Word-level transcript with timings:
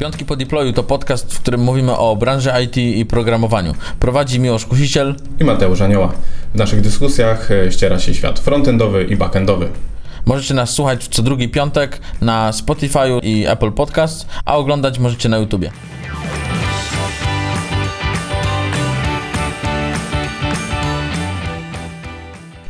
Piątki 0.00 0.24
po 0.24 0.36
deployu 0.36 0.72
to 0.72 0.82
podcast, 0.82 1.34
w 1.34 1.40
którym 1.40 1.60
mówimy 1.60 1.96
o 1.96 2.16
branży 2.16 2.50
IT 2.64 2.76
i 2.76 3.06
programowaniu. 3.06 3.74
Prowadzi 4.00 4.40
Miłosz 4.40 4.66
Kusiciel 4.66 5.14
i 5.40 5.44
Mateusz 5.44 5.80
Anioła. 5.80 6.12
W 6.54 6.58
naszych 6.58 6.80
dyskusjach 6.80 7.50
e, 7.50 7.72
ściera 7.72 7.98
się 7.98 8.14
świat 8.14 8.38
frontendowy 8.38 9.04
i 9.04 9.16
backendowy. 9.16 9.68
Możecie 10.26 10.54
nas 10.54 10.70
słuchać 10.70 11.08
co 11.08 11.22
drugi 11.22 11.48
piątek 11.48 12.00
na 12.20 12.52
Spotify 12.52 12.98
i 13.22 13.46
Apple 13.48 13.72
Podcast, 13.72 14.26
a 14.44 14.56
oglądać 14.56 14.98
możecie 14.98 15.28
na 15.28 15.38
YouTubie. 15.38 15.70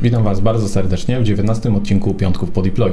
Witam 0.00 0.22
Was 0.22 0.40
bardzo 0.40 0.68
serdecznie 0.68 1.20
w 1.20 1.24
19 1.24 1.76
odcinku 1.76 2.14
Piątków 2.14 2.50
po 2.50 2.62
Deploy. 2.62 2.92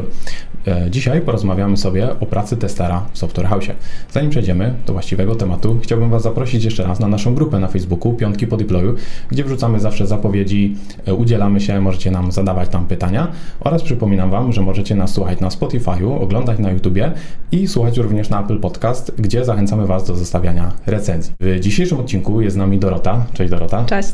E, 0.68 0.91
dzisiaj 0.91 1.21
porozmawiamy 1.21 1.77
sobie 1.77 2.20
o 2.20 2.25
pracy 2.25 2.57
testera 2.57 3.05
w 3.13 3.17
Software 3.17 3.47
House. 3.47 3.66
Zanim 4.12 4.30
przejdziemy 4.30 4.73
do 4.85 4.93
właściwego 4.93 5.35
tematu, 5.35 5.80
chciałbym 5.84 6.09
Was 6.09 6.23
zaprosić 6.23 6.63
jeszcze 6.63 6.84
raz 6.84 6.99
na 6.99 7.07
naszą 7.07 7.35
grupę 7.35 7.59
na 7.59 7.67
Facebooku 7.67 8.13
Piątki 8.13 8.48
po 8.48 8.57
Deployu, 8.57 8.95
gdzie 9.30 9.43
wrzucamy 9.43 9.80
zawsze 9.80 10.07
zapowiedzi, 10.07 10.76
e, 11.05 11.13
udzielamy 11.13 11.62
się, 11.62 11.81
możecie 11.81 12.12
nam 12.12 12.31
zadawać 12.31 12.70
tam 12.70 12.85
pytania 12.85 13.27
oraz 13.59 13.84
przypominam 13.84 14.31
Wam, 14.31 14.53
że 14.53 14.62
możecie 14.62 14.95
nas 14.95 15.13
słuchać 15.13 15.40
na 15.40 15.49
Spotify'u, 15.49 16.23
oglądać 16.23 16.59
na 16.59 16.71
YouTubie 16.71 17.12
i 17.52 17.68
słuchać 17.68 17.98
również 17.98 18.29
na 18.29 18.41
Apple 18.41 18.59
Podcast, 18.59 19.13
gdzie 19.18 19.45
zachęcamy 19.45 19.85
Was 19.85 20.07
do 20.07 20.15
zostawiania 20.15 20.71
recenzji. 20.85 21.34
W 21.40 21.59
dzisiejszym 21.59 21.99
odcinku 21.99 22.41
jest 22.41 22.54
z 22.54 22.57
nami 22.57 22.79
Dorota. 22.79 23.26
Cześć 23.34 23.52
Dorota. 23.52 23.85
Cześć. 23.85 24.09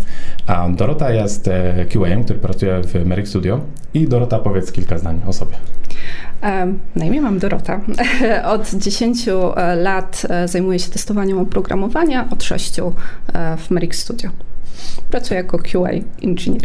A 0.47 0.69
Dorota 0.69 1.11
jest 1.11 1.47
e, 1.47 1.85
QA, 1.85 2.23
który 2.23 2.39
pracuje 2.39 2.81
w 2.83 3.05
Merrick 3.05 3.27
Studio. 3.27 3.59
I 3.93 4.07
Dorota, 4.07 4.39
powiedz 4.39 4.71
kilka 4.71 4.97
zdań 4.97 5.21
o 5.27 5.33
sobie. 5.33 5.53
Na 6.95 7.05
imię 7.05 7.21
mam 7.21 7.39
Dorota. 7.39 7.81
Od 8.53 8.73
10 8.73 9.27
e, 9.27 9.75
lat 9.75 10.21
e, 10.29 10.47
zajmuję 10.47 10.79
się 10.79 10.89
testowaniem 10.89 11.39
oprogramowania, 11.39 12.29
od 12.29 12.43
6 12.43 12.75
w 13.57 13.71
Merrick 13.71 13.95
Studio. 13.95 14.29
Pracuję 15.09 15.37
jako 15.37 15.59
QA 15.59 15.89
engineer. 16.23 16.61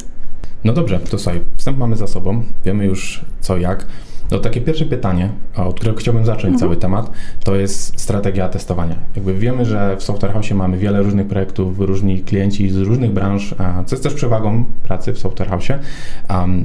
No 0.65 0.73
dobrze, 0.73 1.01
to 1.01 1.19
słuchaj, 1.19 1.41
wstęp 1.57 1.79
mamy 1.79 1.97
za 1.97 2.07
sobą, 2.07 2.43
wiemy 2.65 2.85
już 2.85 3.25
co 3.41 3.57
jak. 3.57 3.87
No 4.31 4.39
takie 4.39 4.61
pierwsze 4.61 4.85
pytanie, 4.85 5.29
od 5.57 5.77
którego 5.77 5.99
chciałbym 5.99 6.27
zacząć 6.27 6.45
mhm. 6.45 6.59
cały 6.59 6.77
temat, 6.77 7.11
to 7.45 7.57
jest 7.57 8.01
strategia 8.01 8.49
testowania. 8.49 8.97
Jakby 9.17 9.35
wiemy, 9.35 9.65
że 9.65 9.97
w 9.97 10.03
Software 10.03 10.33
House 10.33 10.51
mamy 10.51 10.79
wiele 10.79 11.03
różnych 11.03 11.27
projektów, 11.27 11.81
różni 11.81 12.21
klienci 12.21 12.71
z 12.71 12.77
różnych 12.77 13.13
branż, 13.13 13.55
co 13.87 13.97
jest 13.97 14.03
też 14.03 14.15
przewagą 14.15 14.65
pracy 14.83 15.13
w 15.13 15.19
Software 15.19 15.49
House. 15.49 15.69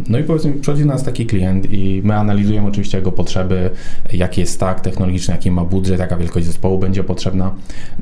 No 0.10 0.20
i 0.20 0.24
powiedzmy, 0.24 0.54
przychodzi 0.54 0.84
do 0.84 0.90
nas 0.90 1.04
taki 1.04 1.26
klient 1.26 1.74
i 1.74 2.02
my 2.04 2.16
analizujemy 2.16 2.68
oczywiście 2.68 2.98
jego 2.98 3.12
potrzeby, 3.12 3.70
jaki 4.14 4.42
jest 4.42 4.54
stack 4.54 4.82
technologiczny, 4.82 5.34
jaki 5.34 5.52
ma 5.52 5.66
budżet, 5.66 6.00
jaka 6.00 6.18
wielkość 6.18 6.46
zespołu 6.46 6.80
będzie 6.80 7.04
potrzebna. 7.04 7.52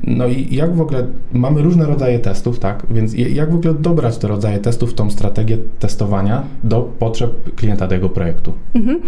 No 0.04 0.26
i 0.26 0.54
jak 0.54 0.76
w 0.76 0.80
ogóle, 0.80 1.06
mamy 1.32 1.62
różne 1.62 1.86
rodzaje 1.86 2.18
testów, 2.18 2.58
tak? 2.58 2.86
Więc 2.90 3.14
jak 3.14 3.50
w 3.50 3.54
ogóle 3.54 3.74
dobrać 3.74 4.18
te 4.18 4.28
rodzaje 4.28 4.58
testów, 4.58 4.94
tą 4.94 5.10
strategię 5.10 5.58
testowania 5.78 6.42
do 6.64 6.80
potrzeb 6.80 7.54
klienta 7.54 7.88
tego 7.88 8.08
projektu? 8.08 8.52
Mhm. 8.74 9.00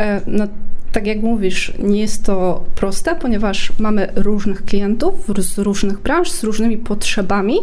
E, 0.00 0.20
no, 0.26 0.46
tak 0.92 1.06
jak 1.06 1.22
mówisz, 1.22 1.72
nie 1.78 2.00
jest 2.00 2.24
to 2.24 2.64
proste, 2.74 3.16
ponieważ 3.16 3.72
mamy 3.78 4.12
różnych 4.14 4.64
klientów 4.64 5.14
z 5.38 5.58
różnych 5.58 5.98
branż, 5.98 6.30
z 6.30 6.44
różnymi 6.44 6.78
potrzebami 6.78 7.56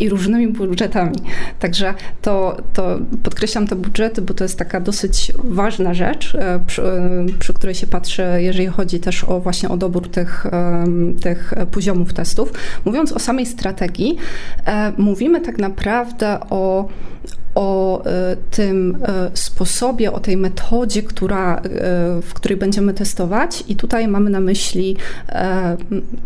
i 0.00 0.08
różnymi 0.08 0.48
budżetami. 0.48 1.16
Także 1.58 1.94
to, 2.22 2.56
to 2.72 2.98
podkreślam 3.22 3.66
te 3.66 3.76
budżety, 3.76 4.22
bo 4.22 4.34
to 4.34 4.44
jest 4.44 4.58
taka 4.58 4.80
dosyć 4.80 5.32
ważna 5.44 5.94
rzecz, 5.94 6.34
e, 6.34 6.60
przy, 6.66 6.82
e, 6.82 7.26
przy 7.38 7.54
której 7.54 7.74
się 7.74 7.86
patrzy, 7.86 8.22
jeżeli 8.36 8.66
chodzi 8.66 9.00
też 9.00 9.24
o 9.24 9.40
właśnie 9.40 9.68
o 9.68 9.76
dobór 9.76 10.08
tych, 10.08 10.46
tych 11.22 11.54
poziomów 11.70 12.12
testów. 12.12 12.52
Mówiąc 12.84 13.12
o 13.12 13.18
samej 13.18 13.46
strategii, 13.46 14.16
mówimy 14.98 15.40
tak 15.40 15.58
naprawdę 15.58 16.40
o, 16.50 16.88
o 17.54 18.02
e, 18.04 18.36
tym 18.50 18.98
e, 19.02 19.30
sposobie, 19.34 20.12
o 20.12 20.20
tej 20.20 20.36
metodzie, 20.36 21.02
która, 21.02 21.56
e, 21.56 21.60
w 22.22 22.34
której 22.34 22.58
będziemy 22.58 22.94
testować. 22.94 23.64
I 23.68 23.76
tutaj 23.76 24.08
mamy 24.08 24.30
na 24.30 24.40
myśli 24.40 24.96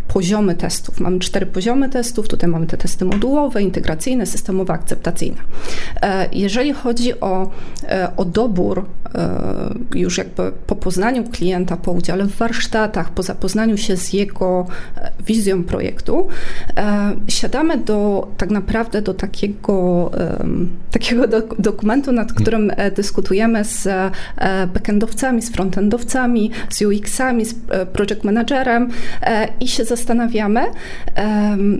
poziomy 0.08 0.54
testów. 0.54 1.00
Mamy 1.00 1.18
cztery 1.18 1.46
poziomy 1.46 1.88
testów. 1.88 2.28
Tutaj 2.28 2.50
mamy 2.50 2.66
te 2.66 2.76
testy 2.76 3.04
modułowe, 3.04 3.62
integracyjne, 3.62 4.26
systemowe, 4.26 4.72
akceptacyjne. 4.72 5.36
Jeżeli 6.32 6.72
chodzi 6.72 7.20
o, 7.20 7.50
o 8.16 8.24
dobór, 8.24 8.84
już 9.94 10.18
jakby 10.18 10.52
po 10.66 10.76
poznaniu 10.76 11.24
klienta, 11.24 11.76
po 11.76 11.92
udziale 11.92 12.24
w 12.24 12.36
warsztatach, 12.36 13.10
po 13.10 13.22
zapoznaniu 13.22 13.76
się 13.76 13.96
z 13.96 14.12
jego 14.12 14.66
wizją 15.26 15.64
projektu, 15.64 16.28
siadamy 17.28 17.78
do 17.78 18.28
tak 18.36 18.50
naprawdę 18.50 19.02
do 19.02 19.14
takiego, 19.14 20.10
takiego 20.90 21.24
dokumentu, 21.58 22.12
nad 22.12 22.32
którym 22.32 22.72
e, 22.76 22.90
dyskutujemy 22.90 23.64
z 23.64 23.86
e, 23.86 24.10
backendowcami, 24.66 25.42
z 25.42 25.50
frontendowcami, 25.50 26.50
z 26.70 26.82
UX-ami, 26.82 27.44
z 27.44 27.54
e, 27.68 27.86
project 27.86 28.24
managerem 28.24 28.88
i 29.60 29.68
się 29.68 29.84
zastanawiamy 29.84 30.64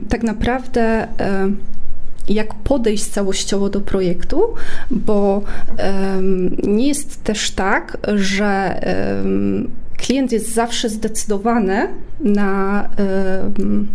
tak 0.09 0.23
naprawdę 0.23 1.09
jak 2.29 2.55
podejść 2.55 3.05
całościowo 3.05 3.69
do 3.69 3.81
projektu, 3.81 4.43
bo 4.91 5.43
um, 5.79 6.57
nie 6.63 6.89
jest 6.89 7.25
też 7.25 7.51
tak, 7.51 7.99
że 8.15 8.81
um, 9.23 9.71
klient 9.97 10.33
jest 10.33 10.55
zawsze 10.55 10.89
zdecydowany 10.89 11.89
na 12.21 12.89
um, 13.55 13.89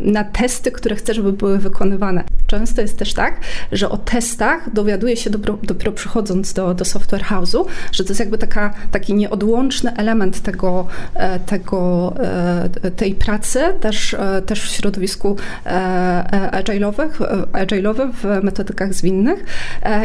na 0.00 0.24
testy, 0.24 0.72
które 0.72 0.96
chcę, 0.96 1.14
żeby 1.14 1.32
były 1.32 1.58
wykonywane. 1.58 2.24
Często 2.46 2.80
jest 2.80 2.98
też 2.98 3.14
tak, 3.14 3.40
że 3.72 3.88
o 3.88 3.96
testach 3.96 4.72
dowiaduje 4.72 5.16
się 5.16 5.30
dopiero, 5.30 5.58
dopiero 5.62 5.92
przychodząc 5.92 6.52
do, 6.52 6.74
do 6.74 6.84
software 6.84 7.22
house'u, 7.22 7.64
że 7.92 8.04
to 8.04 8.10
jest 8.10 8.20
jakby 8.20 8.38
taka, 8.38 8.74
taki 8.90 9.14
nieodłączny 9.14 9.96
element 9.96 10.40
tego, 10.40 10.86
e, 11.14 11.40
tego, 11.40 12.14
e, 12.82 12.90
tej 12.90 13.14
pracy, 13.14 13.60
też, 13.80 14.14
e, 14.14 14.42
też 14.42 14.62
w 14.62 14.68
środowisku 14.68 15.36
agile'owych, 17.52 18.10
w 18.12 18.44
metodykach 18.44 18.94
zwinnych. 18.94 19.44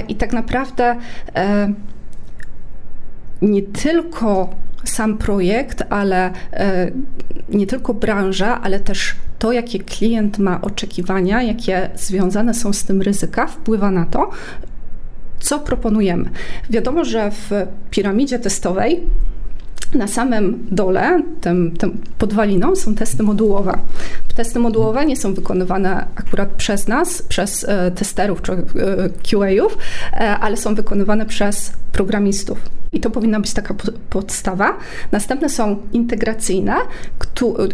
I 0.08 0.16
tak 0.16 0.34
naprawdę 0.34 0.96
nie 3.42 3.62
tylko 3.62 4.50
sam 4.84 5.18
projekt, 5.18 5.84
ale 5.90 6.32
nie 7.50 7.68
tylko 7.68 7.94
branża, 7.94 8.62
ale 8.62 8.80
też 8.80 9.16
to, 9.40 9.52
jakie 9.52 9.80
klient 9.80 10.40
ma 10.40 10.62
oczekiwania, 10.62 11.42
jakie 11.42 11.90
związane 11.96 12.54
są 12.54 12.74
z 12.74 12.84
tym 12.84 13.02
ryzyka, 13.02 13.48
wpływa 13.48 13.92
na 13.92 14.06
to, 14.06 14.30
co 15.40 15.60
proponujemy. 15.60 16.30
Wiadomo, 16.70 17.06
że 17.06 17.32
w 17.32 17.52
piramidzie 17.90 18.40
testowej 18.40 19.04
na 19.94 20.08
samym 20.08 20.68
dole, 20.72 21.24
tym, 21.42 21.72
tym 21.78 22.02
podwaliną, 22.18 22.76
są 22.76 22.96
testy 22.96 23.24
modułowe. 23.24 23.78
Testy 24.36 24.60
modułowe 24.60 25.06
nie 25.06 25.16
są 25.16 25.34
wykonywane 25.34 26.06
akurat 26.16 26.50
przez 26.50 26.88
nas, 26.88 27.22
przez 27.22 27.64
e, 27.64 27.92
testerów 27.92 28.42
czy 28.42 28.52
e, 28.52 28.58
QA-ów, 29.10 29.78
e, 30.14 30.18
ale 30.18 30.58
są 30.58 30.76
wykonywane 30.76 31.26
przez 31.26 31.74
programistów. 31.92 32.60
I 32.94 33.00
to 33.00 33.10
powinna 33.10 33.40
być 33.40 33.54
taka 33.54 33.76
podstawa. 34.10 34.78
Następne 35.12 35.50
są 35.50 35.78
integracyjne, 35.94 36.76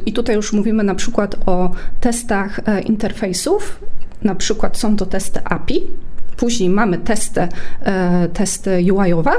i 0.06 0.14
tutaj 0.14 0.36
już 0.36 0.54
mówimy 0.54 0.84
na 0.84 0.96
przykład 0.96 1.36
o 1.46 1.72
testach 2.02 2.62
interfejsów, 2.86 3.80
na 4.22 4.36
przykład 4.36 4.78
są 4.78 4.96
to 4.96 5.06
testy 5.06 5.40
API, 5.44 5.88
Później 6.38 6.70
mamy 6.70 6.98
testy, 6.98 7.48
e, 7.82 8.28
testy 8.34 8.94
UI-owe 8.94 9.32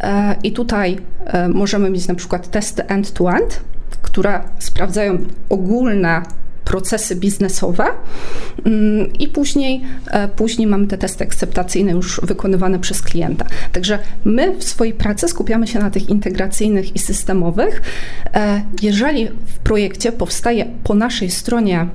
e, 0.00 0.36
i 0.42 0.52
tutaj 0.52 0.98
e, 1.26 1.48
możemy 1.48 1.90
mieć 1.90 2.08
na 2.08 2.14
przykład 2.14 2.50
testy 2.50 2.86
end-to-end, 2.86 3.60
które 4.02 4.40
sprawdzają 4.58 5.18
ogólne 5.48 6.22
procesy 6.64 7.16
biznesowe 7.16 7.84
mm, 8.64 9.12
i 9.12 9.28
później, 9.28 9.82
później 10.36 10.66
mamy 10.66 10.86
te 10.86 10.98
testy 10.98 11.24
akceptacyjne 11.24 11.92
już 11.92 12.20
wykonywane 12.24 12.78
przez 12.78 13.02
klienta. 13.02 13.46
Także 13.72 13.98
my 14.24 14.56
w 14.56 14.64
swojej 14.64 14.94
pracy 14.94 15.28
skupiamy 15.28 15.66
się 15.66 15.78
na 15.78 15.90
tych 15.90 16.08
integracyjnych 16.08 16.96
i 16.96 16.98
systemowych. 16.98 17.82
Jeżeli 18.82 19.28
w 19.28 19.58
projekcie 19.58 20.12
powstaje 20.12 20.66
po 20.84 20.94
naszej 20.94 21.30
stronie 21.30 21.86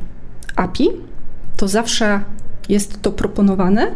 API, 0.56 0.90
to 1.58 1.68
zawsze 1.68 2.22
jest 2.70 3.02
to 3.02 3.12
proponowane 3.12 3.92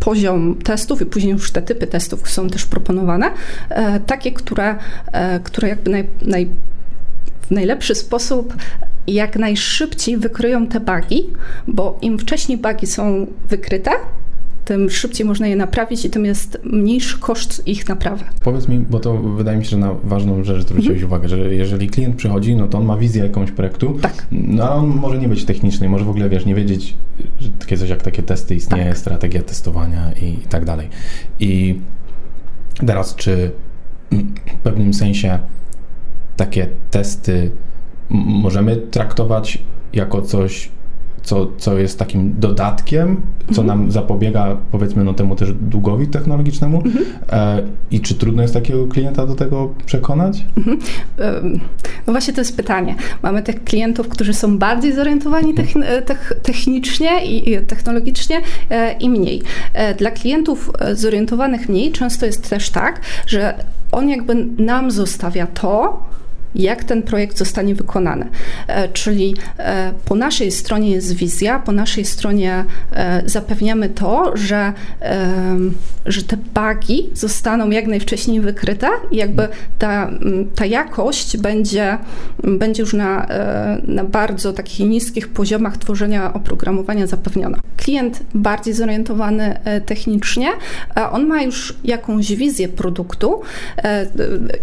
poziom 0.00 0.54
testów 0.54 1.02
i 1.02 1.06
później 1.06 1.32
już 1.32 1.50
te 1.50 1.62
typy 1.62 1.86
testów 1.86 2.30
są 2.30 2.48
też 2.50 2.64
proponowane, 2.64 3.30
e, 3.68 4.00
takie, 4.00 4.32
które, 4.32 4.76
e, 5.12 5.40
które 5.40 5.68
jakby 5.68 5.90
naj, 5.90 6.08
naj, 6.22 6.48
w 7.40 7.50
najlepszy 7.50 7.94
sposób 7.94 8.54
jak 9.06 9.36
najszybciej 9.36 10.16
wykryją 10.16 10.66
te 10.66 10.80
bugi, 10.80 11.30
bo 11.66 11.98
im 12.02 12.18
wcześniej 12.18 12.58
bugi 12.58 12.86
są 12.86 13.26
wykryte, 13.48 13.90
tym 14.64 14.90
szybciej 14.90 15.26
można 15.26 15.46
je 15.46 15.56
naprawić 15.56 16.04
i 16.04 16.10
tym 16.10 16.24
jest 16.24 16.58
mniejszy 16.64 17.18
koszt 17.18 17.68
ich 17.68 17.88
naprawy. 17.88 18.24
Powiedz 18.40 18.68
mi, 18.68 18.78
bo 18.78 19.00
to 19.00 19.16
wydaje 19.18 19.58
mi 19.58 19.64
się, 19.64 19.70
że 19.70 19.76
na 19.76 19.94
ważną 20.04 20.44
rzecz 20.44 20.62
zwróciłeś 20.62 21.02
mhm. 21.02 21.06
uwagę, 21.06 21.28
że 21.28 21.54
jeżeli 21.54 21.88
klient 21.88 22.16
przychodzi, 22.16 22.56
no 22.56 22.68
to 22.68 22.78
on 22.78 22.84
ma 22.84 22.96
wizję 22.96 23.22
jakąś 23.22 23.50
projektu, 23.50 23.98
tak. 24.02 24.26
no 24.32 24.74
on 24.74 24.86
może 24.86 25.18
nie 25.18 25.28
być 25.28 25.44
techniczny, 25.44 25.88
może 25.88 26.04
w 26.04 26.08
ogóle, 26.08 26.28
wiesz, 26.28 26.46
nie 26.46 26.54
wiedzieć, 26.54 26.94
że 27.40 27.50
takie 27.50 27.76
coś 27.76 27.90
jak 27.90 28.02
takie 28.02 28.22
testy 28.22 28.54
istnieje, 28.54 28.84
tak. 28.84 28.98
strategia 28.98 29.42
testowania 29.42 30.12
i, 30.12 30.24
i 30.24 30.46
tak 30.48 30.64
dalej. 30.64 30.88
I 31.40 31.80
teraz, 32.86 33.14
czy 33.14 33.50
w 34.46 34.56
pewnym 34.62 34.94
sensie 34.94 35.38
takie 36.36 36.66
testy 36.90 37.50
możemy 38.10 38.76
traktować 38.76 39.58
jako 39.92 40.22
coś 40.22 40.70
co, 41.24 41.50
co 41.58 41.78
jest 41.78 41.98
takim 41.98 42.34
dodatkiem, 42.38 43.20
co 43.52 43.62
mhm. 43.62 43.66
nam 43.66 43.92
zapobiega, 43.92 44.56
powiedzmy, 44.72 45.04
no, 45.04 45.14
temu 45.14 45.36
też 45.36 45.52
długowi 45.52 46.06
technologicznemu. 46.06 46.82
Mhm. 46.84 47.04
E, 47.32 47.62
I 47.90 48.00
czy 48.00 48.14
trudno 48.14 48.42
jest 48.42 48.54
takiego 48.54 48.86
klienta 48.86 49.26
do 49.26 49.34
tego 49.34 49.74
przekonać? 49.86 50.44
Mhm. 50.56 50.78
No 52.06 52.12
właśnie 52.12 52.34
to 52.34 52.40
jest 52.40 52.56
pytanie. 52.56 52.94
Mamy 53.22 53.42
tych 53.42 53.64
klientów, 53.64 54.08
którzy 54.08 54.34
są 54.34 54.58
bardziej 54.58 54.92
zorientowani 54.92 55.50
mhm. 55.50 55.84
technicznie 56.42 57.26
i 57.26 57.66
technologicznie 57.66 58.40
e, 58.70 58.92
i 58.92 59.10
mniej. 59.10 59.42
E, 59.72 59.94
dla 59.94 60.10
klientów 60.10 60.70
e, 60.78 60.96
zorientowanych 60.96 61.68
mniej 61.68 61.92
często 61.92 62.26
jest 62.26 62.50
też 62.50 62.70
tak, 62.70 63.00
że 63.26 63.54
on 63.92 64.08
jakby 64.08 64.34
nam 64.58 64.90
zostawia 64.90 65.46
to, 65.46 66.02
jak 66.54 66.84
ten 66.84 67.02
projekt 67.02 67.38
zostanie 67.38 67.74
wykonany. 67.74 68.26
E, 68.66 68.88
czyli 68.88 69.34
e, 69.58 69.92
po 70.04 70.14
naszej 70.14 70.50
stronie 70.50 70.90
jest 70.90 71.12
wizja, 71.12 71.58
po 71.58 71.72
naszej 71.72 72.04
stronie 72.04 72.64
e, 72.92 73.22
zapewniamy 73.26 73.88
to, 73.88 74.36
że, 74.36 74.72
że 76.06 76.22
te 76.22 76.36
bugi 76.36 77.10
zostaną 77.14 77.70
jak 77.70 77.86
najwcześniej 77.86 78.40
wykryte 78.40 78.88
i 79.10 79.16
jakby 79.16 79.48
ta, 79.78 80.10
ta 80.54 80.66
jakość 80.66 81.36
będzie, 81.36 81.98
będzie 82.42 82.82
już 82.82 82.92
na, 82.92 83.26
na 83.86 84.04
bardzo 84.04 84.52
takich 84.52 84.86
niskich 84.86 85.28
poziomach 85.28 85.76
tworzenia 85.76 86.32
oprogramowania 86.32 87.06
zapewniona. 87.06 87.58
Klient 87.76 88.22
bardziej 88.34 88.74
zorientowany 88.74 89.58
technicznie, 89.86 90.48
on 91.12 91.26
ma 91.26 91.42
już 91.42 91.74
jakąś 91.84 92.34
wizję 92.34 92.68
produktu 92.68 93.42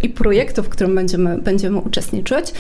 i 0.04 0.10
projektu, 0.10 0.64
w 0.64 0.70
którym 0.70 0.96
będziemy, 0.96 1.38
będziemy 1.38 1.81
uczestniczyć, 1.86 2.54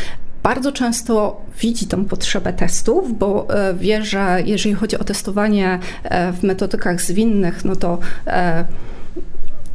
bardzo 0.43 0.71
często 0.71 1.41
widzi 1.61 1.87
tą 1.87 2.05
potrzebę 2.05 2.53
testów, 2.53 3.17
bo 3.17 3.47
e, 3.49 3.73
wie, 3.73 4.03
że 4.03 4.37
jeżeli 4.45 4.75
chodzi 4.75 4.97
o 4.97 5.03
testowanie 5.03 5.79
e, 6.03 6.33
w 6.33 6.43
metodykach 6.43 7.01
zwinnych, 7.01 7.65
no 7.65 7.75
to 7.75 7.99
e, 8.27 8.65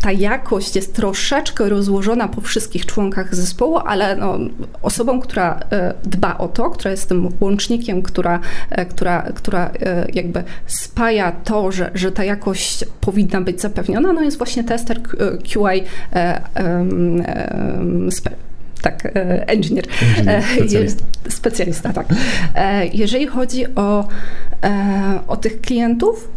ta 0.02 0.12
jakość 0.12 0.76
jest 0.76 0.94
troszeczkę 0.94 1.68
rozłożona 1.68 2.28
po 2.28 2.40
wszystkich 2.40 2.86
członkach 2.86 3.34
zespołu, 3.34 3.76
ale 3.76 4.16
no, 4.16 4.38
osobą, 4.82 5.20
która 5.20 5.60
dba 6.04 6.38
o 6.38 6.48
to, 6.48 6.70
która 6.70 6.90
jest 6.90 7.08
tym 7.08 7.28
łącznikiem, 7.40 8.02
która, 8.02 8.40
która, 8.88 9.22
która 9.22 9.70
jakby 10.12 10.44
spaja 10.66 11.32
to, 11.32 11.72
że, 11.72 11.90
że 11.94 12.12
ta 12.12 12.24
jakość 12.24 12.84
powinna 13.00 13.40
być 13.40 13.60
zapewniona, 13.60 14.12
no 14.12 14.22
jest 14.22 14.38
właśnie 14.38 14.64
tester 14.64 15.00
QA 15.52 15.72
tak, 18.82 19.06
e, 19.06 19.48
engineer. 19.48 19.84
engineer 20.18 20.42
specjalista. 20.42 21.04
specjalista, 21.28 21.92
tak. 21.92 22.06
E, 22.54 22.86
jeżeli 22.86 23.26
chodzi 23.26 23.74
o, 23.74 24.08
e, 24.64 25.20
o 25.28 25.36
tych 25.36 25.60
klientów, 25.60 26.28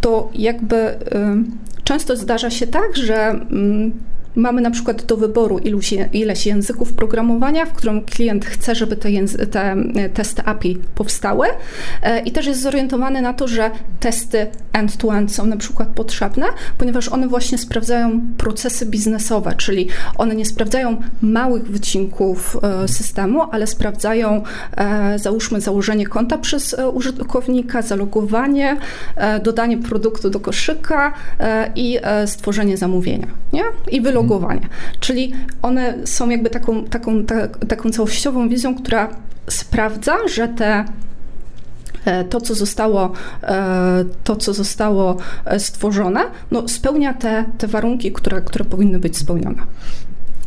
to 0.00 0.30
jakby 0.34 0.98
często 1.84 2.16
zdarza 2.16 2.50
się 2.50 2.66
tak, 2.66 2.96
że 2.96 3.28
mm, 3.28 3.92
Mamy 4.36 4.60
na 4.60 4.70
przykład 4.70 5.04
do 5.04 5.16
wyboru 5.16 5.58
iluś, 5.58 5.94
ileś 6.12 6.46
języków 6.46 6.92
programowania, 6.92 7.66
w 7.66 7.72
którym 7.72 8.04
klient 8.04 8.44
chce, 8.44 8.74
żeby 8.74 8.96
te, 8.96 9.08
te 9.50 9.72
e, 9.72 10.08
testy 10.08 10.42
API 10.44 10.78
powstały. 10.94 11.46
E, 12.02 12.20
i 12.20 12.32
też 12.32 12.46
jest 12.46 12.62
zorientowany 12.62 13.22
na 13.22 13.34
to, 13.34 13.48
że 13.48 13.70
testy 14.00 14.46
end-to-end 14.72 15.32
są 15.32 15.46
na 15.46 15.56
przykład 15.56 15.88
potrzebne, 15.88 16.46
ponieważ 16.78 17.08
one 17.08 17.28
właśnie 17.28 17.58
sprawdzają 17.58 18.20
procesy 18.38 18.86
biznesowe, 18.86 19.54
czyli 19.56 19.88
one 20.18 20.34
nie 20.34 20.46
sprawdzają 20.46 20.96
małych 21.22 21.70
wycinków 21.70 22.58
e, 22.62 22.88
systemu, 22.88 23.42
ale 23.50 23.66
sprawdzają 23.66 24.42
załóżmy 25.16 25.60
założenie 25.60 26.06
konta 26.06 26.38
przez 26.38 26.76
użytkownika, 26.92 27.82
zalogowanie, 27.82 28.76
dodanie 29.42 29.78
produktu 29.78 30.30
do 30.30 30.40
koszyka 30.40 31.12
i 31.76 31.98
stworzenie 32.26 32.76
zamówienia 32.76 33.26
nie? 33.52 33.62
i 33.90 34.00
wylogowanie. 34.00 34.68
Czyli 35.00 35.32
one 35.62 35.94
są 36.04 36.28
jakby 36.28 36.50
taką, 36.50 36.84
taką, 36.84 37.24
ta, 37.24 37.48
taką 37.48 37.90
całościową 37.90 38.48
wizją, 38.48 38.74
która 38.74 39.08
sprawdza, 39.46 40.16
że 40.28 40.48
te 40.48 40.84
e, 42.04 42.24
to, 42.24 42.40
co 42.40 42.54
zostało, 42.54 43.12
e, 43.42 44.04
to, 44.24 44.36
co 44.36 44.54
zostało 44.54 45.16
e, 45.44 45.60
stworzone, 45.60 46.20
no, 46.50 46.68
spełnia 46.68 47.14
te, 47.14 47.44
te 47.58 47.66
warunki, 47.66 48.12
które, 48.12 48.40
które 48.40 48.64
powinny 48.64 48.98
być 48.98 49.16
spełnione. 49.16 49.62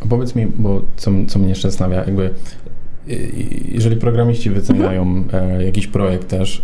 Powiedz 0.08 0.34
mi, 0.34 0.46
bo 0.46 0.82
co, 0.96 1.10
co 1.28 1.38
mnie 1.38 1.48
jeszcze 1.48 1.70
zastanawia, 1.70 2.04
jakby 2.04 2.30
jeżeli 3.68 3.96
programiści 3.96 4.50
wyceniają 4.50 5.02
mhm. 5.02 5.60
jakiś 5.60 5.86
projekt 5.86 6.28
też, 6.28 6.62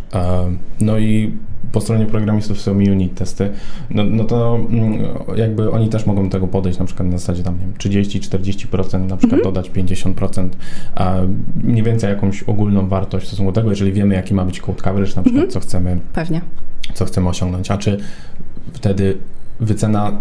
no 0.81 0.99
i 0.99 1.33
po 1.73 1.81
stronie 1.81 2.07
programistów 2.07 2.61
są 2.61 2.73
unit 2.73 3.15
testy, 3.15 3.51
no, 3.91 4.05
no 4.05 4.25
to 4.25 4.59
mm, 4.71 4.99
jakby 5.37 5.71
oni 5.71 5.89
też 5.89 6.07
mogą 6.07 6.25
do 6.25 6.31
tego 6.31 6.49
podejść 6.49 6.79
na 6.79 6.85
przykład 6.85 7.09
na 7.09 7.19
zasadzie 7.19 7.43
tam, 7.43 7.55
nie 7.55 7.61
wiem, 7.61 7.75
30-40%, 7.75 9.09
na 9.09 9.17
przykład 9.17 9.41
mhm. 9.41 9.43
dodać 9.43 9.71
50%, 9.71 10.49
a 10.95 11.17
mniej 11.65 11.83
więcej 11.83 12.11
jakąś 12.11 12.43
ogólną 12.43 12.89
wartość 12.89 13.25
w 13.25 13.29
stosunku 13.29 13.53
do 13.53 13.61
tego, 13.61 13.71
jeżeli 13.71 13.93
wiemy, 13.93 14.15
jaki 14.15 14.35
ma 14.35 14.45
być 14.45 14.61
code 14.61 14.83
coverage, 14.83 15.13
na 15.17 15.23
przykład, 15.23 15.45
mhm. 15.45 15.51
co 15.51 15.61
chcemy, 15.61 16.01
Pewnie. 16.13 16.41
co 16.95 17.05
chcemy 17.05 17.29
osiągnąć, 17.29 17.71
a 17.71 17.79
czy 17.79 17.99
wtedy 18.73 19.19
wycena 19.61 20.13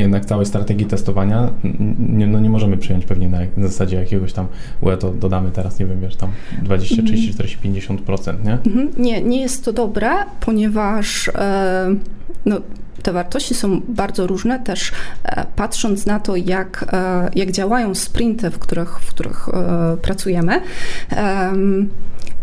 jednak 0.00 0.26
całej 0.26 0.46
strategii 0.46 0.86
testowania 0.86 1.50
nie, 1.98 2.26
no 2.26 2.40
nie 2.40 2.50
możemy 2.50 2.76
przyjąć 2.76 3.04
pewnie 3.04 3.28
na, 3.28 3.38
na 3.56 3.68
zasadzie 3.68 3.96
jakiegoś 3.96 4.32
tam, 4.32 4.46
UE 4.80 4.96
to 4.96 5.10
dodamy 5.10 5.50
teraz, 5.50 5.78
nie 5.78 5.86
wiem, 5.86 6.00
wiesz, 6.00 6.16
tam 6.16 6.30
20, 6.62 7.02
30, 7.02 7.32
40, 7.32 7.58
50%, 7.58 8.44
nie? 8.44 8.52
Mhm. 8.52 8.90
Nie, 8.98 9.22
nie 9.22 9.40
jest 9.40 9.64
to 9.64 9.72
dobre, 9.72 10.10
ponieważ 10.40 11.28
e, 11.28 11.94
no, 12.46 12.60
te 13.02 13.12
wartości 13.12 13.54
są 13.54 13.80
bardzo 13.88 14.26
różne, 14.26 14.60
też 14.60 14.92
e, 15.24 15.46
patrząc 15.56 16.06
na 16.06 16.20
to, 16.20 16.36
jak, 16.36 16.84
e, 16.92 17.30
jak 17.34 17.50
działają 17.50 17.94
sprinty, 17.94 18.50
w 18.50 18.58
których, 18.58 19.00
w 19.00 19.08
których 19.08 19.48
pracujemy. 20.02 20.60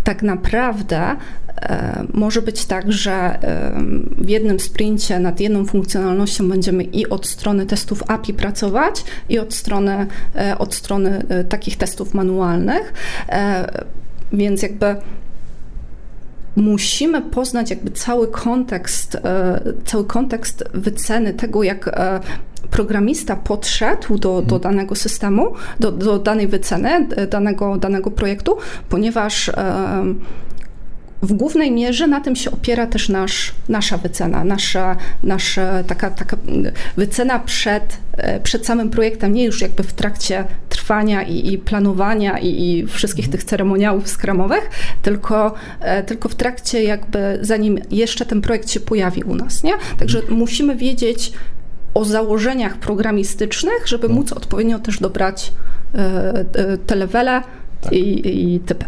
Tak 0.03 0.23
naprawdę 0.23 1.15
E, 1.61 2.03
może 2.13 2.41
być 2.41 2.65
tak, 2.65 2.91
że 2.91 3.11
e, 3.11 3.71
w 4.17 4.29
jednym 4.29 4.59
sprincie 4.59 5.19
nad 5.19 5.39
jedną 5.39 5.65
funkcjonalnością 5.65 6.49
będziemy 6.49 6.83
i 6.83 7.09
od 7.09 7.27
strony 7.27 7.65
testów 7.65 8.03
API 8.07 8.33
pracować, 8.33 9.03
i 9.29 9.39
od 9.39 9.53
strony, 9.53 10.07
e, 10.35 10.57
od 10.57 10.73
strony 10.75 11.23
takich 11.49 11.77
testów 11.77 12.13
manualnych. 12.13 12.93
Więc 14.33 14.61
jakby 14.61 14.95
musimy 16.59 17.21
poznać 17.21 17.69
jakby 17.69 17.91
cały 17.91 18.27
kontekst, 18.27 19.17
cały 19.85 20.05
kontekst 20.05 20.63
wyceny 20.73 21.33
tego, 21.33 21.63
jak 21.63 21.89
programista 22.71 23.35
podszedł 23.35 24.17
do, 24.17 24.41
do 24.41 24.55
mhm. 24.55 24.61
danego 24.61 24.95
systemu, 24.95 25.53
do, 25.79 25.91
do 25.91 26.19
danej 26.19 26.47
wyceny, 26.47 27.07
danego, 27.29 27.77
danego 27.77 28.11
projektu, 28.11 28.57
ponieważ 28.89 29.51
w 31.21 31.33
głównej 31.33 31.71
mierze 31.71 32.07
na 32.07 32.21
tym 32.21 32.35
się 32.35 32.51
opiera 32.51 32.87
też 32.87 33.09
nasz, 33.09 33.51
nasza 33.69 33.97
wycena, 33.97 34.43
nasza, 34.43 34.95
nasza 35.23 35.83
taka, 35.83 36.09
taka 36.09 36.37
wycena 36.97 37.39
przed, 37.39 37.97
e, 38.17 38.39
przed 38.39 38.65
samym 38.65 38.89
projektem, 38.89 39.33
nie 39.33 39.45
już 39.45 39.61
jakby 39.61 39.83
w 39.83 39.93
trakcie 39.93 40.45
trwania 40.69 41.23
i, 41.23 41.53
i 41.53 41.57
planowania 41.57 42.39
i, 42.39 42.47
i, 42.47 42.87
wszystkich 42.87 43.25
mhm. 43.25 43.31
tych 43.31 43.49
ceremoniałów 43.49 44.07
skramowych, 44.07 44.69
tylko, 45.01 45.53
e, 45.79 46.03
tylko 46.03 46.29
w 46.29 46.35
trakcie 46.35 46.83
jakby 46.83 47.39
zanim 47.41 47.79
jeszcze 47.91 48.25
ten 48.25 48.41
projekt 48.41 48.71
się 48.71 48.79
pojawi 48.79 49.23
u 49.23 49.35
nas, 49.35 49.63
nie? 49.63 49.73
Także 49.99 50.19
mhm. 50.19 50.37
musimy 50.37 50.75
wiedzieć 50.75 51.31
o 51.93 52.05
założeniach 52.05 52.77
programistycznych, 52.77 53.87
żeby 53.87 54.09
no. 54.09 54.15
móc 54.15 54.33
odpowiednio 54.33 54.79
też 54.79 54.99
dobrać 54.99 55.53
e, 55.95 56.77
te 56.77 56.95
levele 56.95 57.41
tak. 57.81 57.93
i, 57.93 58.53
i 58.53 58.59
typy. 58.59 58.85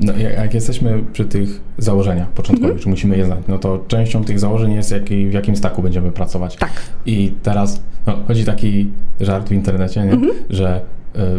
No, 0.00 0.12
jak 0.16 0.54
jesteśmy 0.54 1.04
przy 1.12 1.24
tych 1.24 1.60
założeniach 1.78 2.28
początkowych, 2.28 2.70
mm 2.70 2.80
-hmm. 2.80 2.82
czy 2.82 2.88
musimy 2.88 3.16
je 3.16 3.26
znać, 3.26 3.38
no 3.48 3.58
to 3.58 3.84
częścią 3.88 4.24
tych 4.24 4.38
założeń 4.38 4.72
jest, 4.72 4.90
jaki, 4.90 5.26
w 5.26 5.32
jakim 5.32 5.56
staku 5.56 5.82
będziemy 5.82 6.12
pracować. 6.12 6.56
Tak. 6.56 6.72
I 7.06 7.32
teraz 7.42 7.82
no, 8.06 8.18
chodzi 8.28 8.44
taki 8.44 8.88
żart 9.20 9.48
w 9.48 9.52
internecie, 9.52 10.00
nie? 10.00 10.12
Mm 10.12 10.28
-hmm. 10.28 10.32
że 10.50 10.80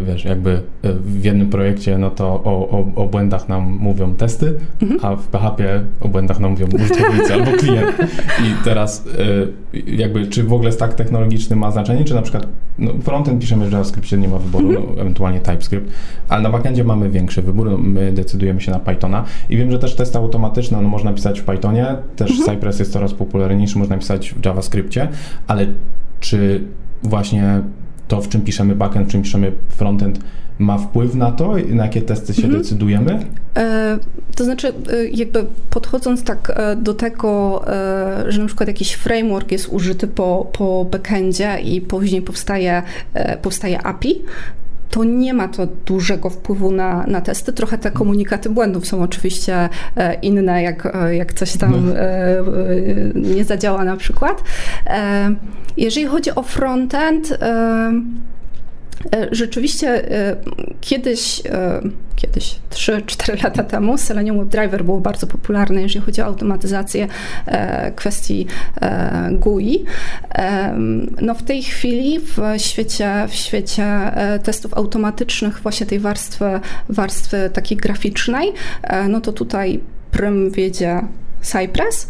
wiesz, 0.08 0.26
jakby 0.26 0.52
y, 0.52 0.94
w 0.94 1.26
jednym 1.26 1.50
projekcie, 1.50 1.98
no 1.98 2.10
to 2.10 2.26
o, 2.26 2.70
o, 2.70 2.86
o 2.96 3.08
błędach 3.08 3.50
nam 3.50 3.64
mówią 3.64 4.16
testy, 4.16 4.54
mhm. 4.82 5.00
a 5.04 5.16
w 5.16 5.28
PHP 5.28 5.84
o 6.02 6.08
błędach 6.08 6.40
nam 6.40 6.52
mówią 6.52 6.68
użytkownicy 6.76 7.34
albo 7.34 7.52
klient. 7.52 7.96
I 8.44 8.64
teraz 8.64 9.06
y, 9.74 9.88
jakby, 9.88 10.28
czy 10.28 10.44
w 10.44 10.54
ogóle 10.54 10.72
stack 10.72 10.94
technologiczny 10.94 11.56
ma 11.56 11.72
znaczenie, 11.72 12.04
czy 12.04 12.14
na 12.14 12.22
przykład 12.22 12.48
no, 12.80 12.92
frontend 13.02 13.42
piszemy 13.42 13.70
w 13.70 13.72
JavaScriptie, 13.72 14.18
nie 14.18 14.28
ma 14.28 14.38
wyboru, 14.38 14.70
mhm. 14.70 14.86
no, 14.96 15.02
ewentualnie 15.02 15.40
TypeScript, 15.40 15.92
ale 16.30 16.44
na 16.44 16.50
backendzie 16.50 16.84
mamy 16.84 17.10
większy 17.10 17.42
wybór, 17.42 17.72
no, 17.72 17.78
my 17.78 18.12
decydujemy 18.12 18.62
się 18.62 18.72
na 18.72 18.80
Pythona 18.80 19.24
i 19.50 19.58
wiem, 19.58 19.72
że 19.72 19.80
też 19.80 19.96
testy 19.96 20.18
automatyczne, 20.18 20.82
no 20.82 20.90
można 20.90 21.14
pisać 21.14 21.42
w 21.42 21.44
Pythonie, 21.44 21.96
też 22.16 22.32
mhm. 22.32 22.50
Cypress 22.50 22.80
jest 22.80 22.92
coraz 22.92 23.14
popularniejszy, 23.14 23.80
można 23.80 23.98
pisać 23.98 24.34
w 24.34 24.46
JavaScriptie, 24.46 25.08
ale 25.48 25.68
czy 26.20 26.64
właśnie 27.04 27.62
to, 28.14 28.22
w 28.22 28.30
czym 28.30 28.42
piszemy 28.42 28.76
backend, 28.76 29.08
w 29.08 29.12
czym 29.12 29.22
piszemy 29.22 29.52
frontend, 29.70 30.20
ma 30.60 30.78
wpływ 30.78 31.16
na 31.16 31.32
to, 31.32 31.56
na 31.70 31.84
jakie 31.84 32.02
testy 32.02 32.34
się 32.34 32.44
mhm. 32.44 32.62
decydujemy? 32.62 33.26
E, 33.58 33.98
to 34.36 34.44
znaczy, 34.44 34.68
e, 34.68 35.08
jakby 35.08 35.46
podchodząc 35.70 36.24
tak 36.24 36.54
e, 36.56 36.76
do 36.76 36.94
tego, 36.94 37.64
e, 37.68 38.32
że 38.32 38.42
na 38.42 38.48
przykład 38.48 38.68
jakiś 38.68 38.94
framework 38.94 39.52
jest 39.52 39.68
użyty 39.70 40.08
po, 40.08 40.52
po 40.54 40.86
backendzie 40.86 41.60
i 41.64 41.82
później 41.82 42.22
powstaje, 42.22 42.84
powstaje 43.42 43.82
API, 43.82 44.22
to 44.94 45.04
nie 45.04 45.34
ma 45.34 45.48
to 45.48 45.66
dużego 45.66 46.30
wpływu 46.30 46.72
na, 46.72 47.06
na 47.08 47.22
testy. 47.22 47.54
Trochę 47.54 47.78
te 47.78 47.92
komunikaty 47.92 48.50
błędów 48.50 48.88
są 48.88 49.04
oczywiście 49.04 49.70
e, 49.96 50.14
inne, 50.14 50.64
jak, 50.64 50.96
e, 50.96 51.16
jak 51.16 51.34
coś 51.34 51.58
tam 51.58 51.88
no. 51.88 52.00
E, 52.00 52.44
nie 53.16 53.46
zadziała 53.46 53.84
na 53.84 53.98
przykład. 53.98 54.44
Jeżeli 55.78 56.06
chodzi 56.06 56.36
o 56.36 56.44
frontend, 56.44 57.38
rzeczywiście 59.32 60.04
kiedyś, 60.84 61.42
e, 61.46 61.82
kiedyś 62.16 62.56
3-4 62.70 63.44
lata 63.44 63.64
temu 63.64 63.98
Selenium 63.98 64.40
WebDriver 64.40 64.86
było 64.86 65.00
bardzo 65.00 65.28
popularne, 65.28 65.82
jeżeli 65.82 66.06
chodzi 66.06 66.22
o 66.22 66.26
automatyzację 66.26 67.08
kwestii 67.96 68.48
GUI. 69.32 69.86
No 71.22 71.34
w 71.34 71.44
tej 71.44 71.64
chwili 71.64 72.20
w 72.20 72.38
świecie, 72.58 73.26
w 73.30 73.34
świecie 73.34 74.12
testów 74.44 74.74
automatycznych 74.74 75.60
właśnie 75.60 75.86
tej 75.86 76.00
warstwy, 76.00 76.46
warstwy 76.90 77.50
takiej 77.54 77.78
graficznej, 77.78 78.54
no 79.10 79.22
to 79.22 79.34
tutaj 79.34 79.80
prym 80.12 80.52
wiedzie 80.52 81.02
Cypress, 81.44 82.08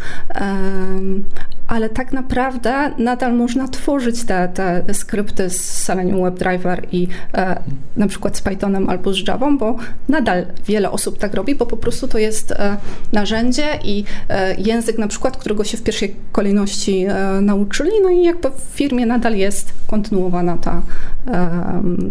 ale 1.67 1.89
tak 1.89 2.13
naprawdę 2.13 2.91
nadal 2.97 3.33
można 3.33 3.67
tworzyć 3.67 4.23
te, 4.23 4.47
te 4.47 4.93
skrypty 4.93 5.49
z 5.49 5.61
Selenium 5.61 6.23
WebDriver 6.23 6.87
i 6.91 7.07
e, 7.33 7.59
na 7.97 8.07
przykład 8.07 8.37
z 8.37 8.41
Pythonem 8.41 8.89
albo 8.89 9.13
z 9.13 9.27
Java, 9.27 9.51
bo 9.51 9.75
nadal 10.09 10.45
wiele 10.65 10.91
osób 10.91 11.17
tak 11.17 11.33
robi, 11.33 11.55
bo 11.55 11.65
po 11.65 11.77
prostu 11.77 12.07
to 12.07 12.17
jest 12.17 12.51
e, 12.51 12.77
narzędzie 13.11 13.79
i 13.83 14.03
e, 14.29 14.55
język 14.55 14.97
na 14.97 15.07
przykład, 15.07 15.37
którego 15.37 15.63
się 15.63 15.77
w 15.77 15.83
pierwszej 15.83 16.15
kolejności 16.31 17.05
nauczyli, 17.41 17.91
no 18.03 18.09
i 18.09 18.23
jakby 18.23 18.49
w 18.49 18.75
firmie 18.75 19.05
nadal 19.05 19.35
jest 19.35 19.73
kontynuowana 19.87 20.57
ta, 20.57 20.81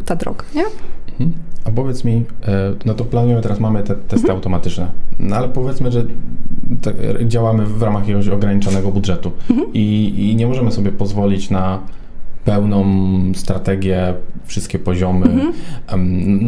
ta 0.05 0.17
droga, 0.17 0.45
nie? 0.55 0.64
Mhm. 1.21 1.33
A 1.64 1.71
powiedz 1.71 2.04
mi, 2.04 2.25
e, 2.49 2.75
no 2.85 2.95
to 2.95 3.04
planujemy 3.04 3.42
teraz, 3.42 3.61
mamy 3.61 3.83
te 3.83 3.95
testy 3.95 4.16
mhm. 4.16 4.37
automatyczne, 4.37 4.90
no 5.19 5.37
ale 5.37 5.49
powiedzmy, 5.49 5.92
że 5.92 6.04
działamy 7.26 7.66
w 7.66 7.83
ramach 7.83 8.02
jakiegoś 8.02 8.28
ograniczonego 8.28 8.90
budżetu 8.90 9.33
mhm. 9.50 9.73
i, 9.75 10.14
i, 10.16 10.37
nie 10.37 10.47
możemy 10.47 10.73
sobie 10.73 10.92
pozwolić 10.92 11.50
na 11.50 11.81
pełną 12.45 12.85
strategię, 13.35 14.14
wszystkie 14.45 14.78
poziomy, 14.78 15.26
mhm. 15.26 15.52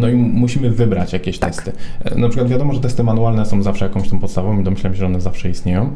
no 0.01 0.09
i 0.09 0.15
musimy 0.15 0.71
wybrać 0.71 1.13
jakieś 1.13 1.39
tak. 1.39 1.55
testy. 1.55 1.73
E, 2.05 2.19
na 2.19 2.29
przykład 2.29 2.49
wiadomo, 2.49 2.73
że 2.73 2.81
testy 2.81 3.05
manualne 3.05 3.47
są 3.47 3.63
zawsze 3.63 3.85
jakąś 3.85 4.09
tą 4.09 4.19
podstawą 4.19 4.61
i 4.61 4.65
domyślam 4.65 4.93
się, 4.93 4.99
że 4.99 5.07
one 5.07 5.21
zawsze 5.21 5.51
istnieją, 5.51 5.95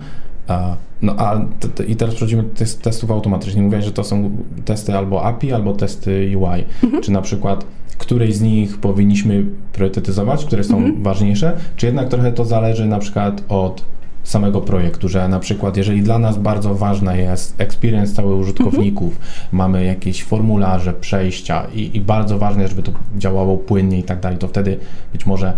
no 1.02 1.14
a 1.18 1.40
i 1.88 1.96
teraz 1.96 2.14
przechodzimy 2.14 2.42
do 2.42 2.64
testów 2.82 3.10
automatycznych. 3.10 3.64
Mówię, 3.64 3.82
że 3.82 3.92
to 3.92 4.04
są 4.04 4.30
testy 4.64 4.96
albo 4.96 5.24
API, 5.24 5.52
albo 5.52 5.72
testy 5.72 6.32
UI. 6.36 6.64
Mhm. 6.82 7.02
Czy 7.02 7.12
na 7.12 7.22
przykład 7.22 7.64
której 7.98 8.32
z 8.32 8.40
nich 8.40 8.78
powinniśmy 8.78 9.44
priorytetyzować, 9.72 10.44
które 10.44 10.64
są 10.64 10.76
mhm. 10.76 11.02
ważniejsze, 11.02 11.56
czy 11.76 11.86
jednak 11.86 12.08
trochę 12.08 12.32
to 12.32 12.44
zależy 12.44 12.86
na 12.86 12.98
przykład 12.98 13.42
od 13.48 13.84
samego 14.24 14.60
projektu, 14.60 15.08
że 15.08 15.28
na 15.28 15.40
przykład 15.40 15.76
jeżeli 15.76 16.02
dla 16.02 16.18
nas 16.18 16.38
bardzo 16.38 16.74
ważna 16.74 17.16
jest 17.16 17.60
experience 17.60 18.14
całych 18.14 18.38
użytkowników, 18.38 19.12
mhm. 19.12 19.28
mamy 19.52 19.84
jakieś 19.84 20.24
formularze, 20.24 20.92
przejścia 20.92 21.66
i, 21.74 21.96
i 21.96 22.00
bardzo 22.00 22.38
ważne 22.38 22.68
żeby 22.68 22.82
to 22.82 22.92
działało 23.16 23.56
płynnie 23.56 23.98
i 23.98 24.02
tak 24.02 24.20
dalej, 24.20 24.38
to 24.38 24.48
wtedy 24.48 24.78
być 25.12 25.26
może 25.26 25.52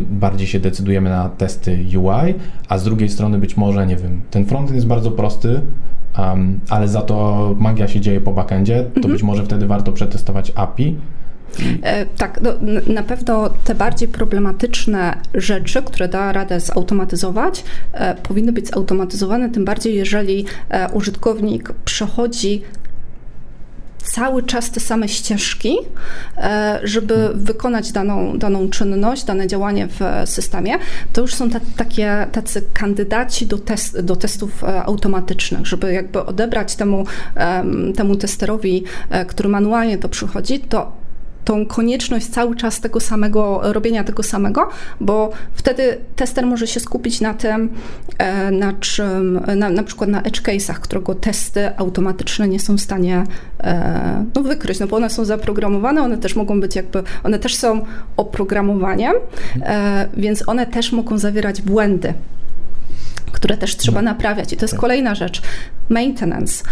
bardziej 0.00 0.46
się 0.46 0.60
decydujemy 0.60 1.10
na 1.10 1.28
testy 1.28 1.78
UI, 1.98 2.34
a 2.68 2.78
z 2.78 2.84
drugiej 2.84 3.08
strony 3.08 3.38
być 3.38 3.56
może, 3.56 3.86
nie 3.86 3.96
wiem, 3.96 4.20
ten 4.30 4.46
frontend 4.46 4.74
jest 4.74 4.86
bardzo 4.86 5.10
prosty, 5.10 5.60
um, 6.18 6.60
ale 6.68 6.88
za 6.88 7.02
to 7.02 7.54
magia 7.58 7.88
się 7.88 8.00
dzieje 8.00 8.20
po 8.20 8.32
backendzie, 8.32 8.84
to 8.84 8.96
mhm. 8.96 9.12
być 9.12 9.22
może 9.22 9.44
wtedy 9.44 9.66
warto 9.66 9.92
przetestować 9.92 10.52
API, 10.54 10.96
E, 11.82 12.06
tak, 12.06 12.40
no, 12.42 12.50
na 12.86 13.02
pewno 13.02 13.50
te 13.64 13.74
bardziej 13.74 14.08
problematyczne 14.08 15.16
rzeczy, 15.34 15.82
które 15.82 16.08
da 16.08 16.32
radę 16.32 16.60
zautomatyzować, 16.60 17.64
e, 17.92 18.14
powinny 18.14 18.52
być 18.52 18.68
zautomatyzowane, 18.68 19.50
tym 19.50 19.64
bardziej 19.64 19.94
jeżeli 19.94 20.44
e, 20.68 20.92
użytkownik 20.92 21.72
przechodzi 21.84 22.62
cały 24.02 24.42
czas 24.42 24.70
te 24.70 24.80
same 24.80 25.08
ścieżki, 25.08 25.76
żeby 26.82 27.30
wykonać 27.34 27.92
daną, 27.92 28.38
daną 28.38 28.68
czynność, 28.70 29.24
dane 29.24 29.46
działanie 29.46 29.88
w 29.88 30.28
systemie, 30.30 30.74
to 31.12 31.20
już 31.20 31.34
są 31.34 31.50
ta, 31.50 31.60
takie, 31.76 32.26
tacy 32.32 32.62
kandydaci 32.74 33.46
do, 33.46 33.58
do 34.02 34.16
testów 34.16 34.64
automatycznych, 34.64 35.66
żeby 35.66 35.92
jakby 35.92 36.24
odebrać 36.24 36.76
temu, 36.76 37.06
temu 37.96 38.16
testerowi, 38.16 38.84
który 39.26 39.48
manualnie 39.48 39.98
to 39.98 40.08
przychodzi, 40.08 40.60
to 40.60 41.01
tą 41.44 41.66
konieczność 41.66 42.26
cały 42.26 42.56
czas 42.56 42.80
tego 42.80 43.00
samego, 43.00 43.60
robienia 43.62 44.04
tego 44.04 44.22
samego, 44.22 44.68
bo 45.00 45.30
wtedy 45.54 45.98
tester 46.16 46.46
może 46.46 46.66
się 46.66 46.80
skupić 46.80 47.20
na 47.20 47.34
tym, 47.34 47.68
e, 48.18 48.50
na 48.50 48.72
czym, 48.72 49.40
na, 49.56 49.70
na 49.70 49.82
przykład 49.82 50.10
na 50.10 50.22
edge 50.22 50.42
case'ach, 50.42 50.74
którego 50.74 51.14
testy 51.14 51.76
automatyczne 51.76 52.48
nie 52.48 52.60
są 52.60 52.76
w 52.76 52.80
stanie 52.80 53.24
e, 53.60 54.24
no, 54.34 54.42
wykryć, 54.42 54.80
no 54.80 54.86
bo 54.86 54.96
one 54.96 55.10
są 55.10 55.24
zaprogramowane, 55.24 56.02
one 56.02 56.18
też 56.18 56.36
mogą 56.36 56.60
być 56.60 56.76
jakby, 56.76 57.02
one 57.24 57.38
też 57.38 57.56
są 57.56 57.84
oprogramowaniem, 58.16 59.12
e, 59.62 60.08
więc 60.16 60.48
one 60.48 60.66
też 60.66 60.92
mogą 60.92 61.18
zawierać 61.18 61.62
błędy 61.62 62.14
które 63.32 63.56
też 63.56 63.76
trzeba 63.76 64.02
no. 64.02 64.10
naprawiać. 64.10 64.52
I 64.52 64.56
to 64.56 64.64
jest 64.64 64.72
tak. 64.74 64.80
kolejna 64.80 65.14
rzecz. 65.14 65.42
Maintenance 65.88 66.64